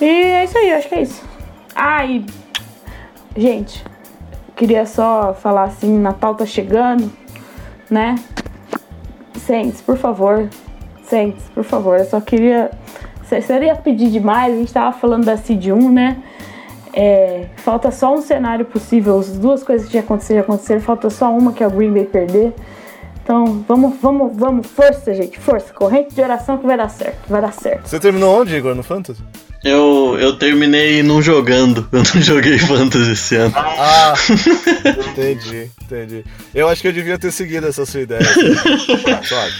[0.00, 1.22] E é isso aí, acho que é isso.
[2.08, 2.24] E
[3.34, 3.82] Gente,
[4.54, 7.10] queria só falar assim, Natal tá chegando,
[7.90, 8.16] né?
[9.38, 10.50] Saints, por favor.
[11.04, 11.98] Saints, por favor.
[11.98, 12.70] Eu só queria.
[13.40, 16.22] Seria pedir demais, a gente tava falando da Seed 1, né?
[16.92, 19.18] É, falta só um cenário possível.
[19.18, 20.80] As duas coisas que já aconteceram, já aconteceram.
[20.80, 22.52] Falta só uma que é o Green Bay perder.
[23.22, 24.66] Então, vamos, vamos, vamos.
[24.66, 25.72] Força, gente, força.
[25.72, 27.20] Corrente de oração que vai dar certo.
[27.28, 27.88] Vai dar certo.
[27.88, 28.74] Você terminou onde, Igor?
[28.74, 29.22] No Fantasy?
[29.64, 31.88] Eu, eu terminei não jogando.
[31.92, 33.54] Eu não joguei Fantasy esse ano.
[33.56, 34.14] Ah,
[35.12, 36.24] entendi, entendi.
[36.52, 38.22] Eu acho que eu devia ter seguido essa sua ideia.
[39.22, 39.54] Suave.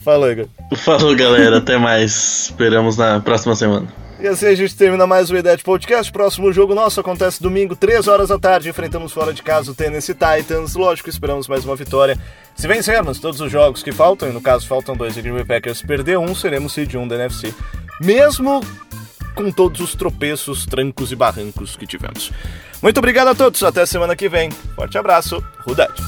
[0.00, 0.48] Falou, Igor.
[0.76, 1.58] Falou, galera.
[1.58, 2.50] Até mais.
[2.50, 3.88] Esperamos na próxima semana.
[4.18, 6.10] E assim a gente termina mais o IDET Podcast.
[6.10, 8.70] Próximo jogo nosso acontece domingo, 3 horas da tarde.
[8.70, 10.74] Enfrentamos fora de casa o Tennessee Titans.
[10.74, 12.18] Lógico, esperamos mais uma vitória.
[12.54, 15.44] Se vencermos todos os jogos que faltam, e no caso faltam dois e Green Bay
[15.44, 17.54] Packers perder um, seremos seed 1 da NFC.
[18.00, 18.62] Mesmo
[19.34, 22.32] com todos os tropeços, trancos e barrancos que tivemos.
[22.82, 24.50] Muito obrigado a todos, até semana que vem.
[24.50, 26.02] Forte abraço, Rudete.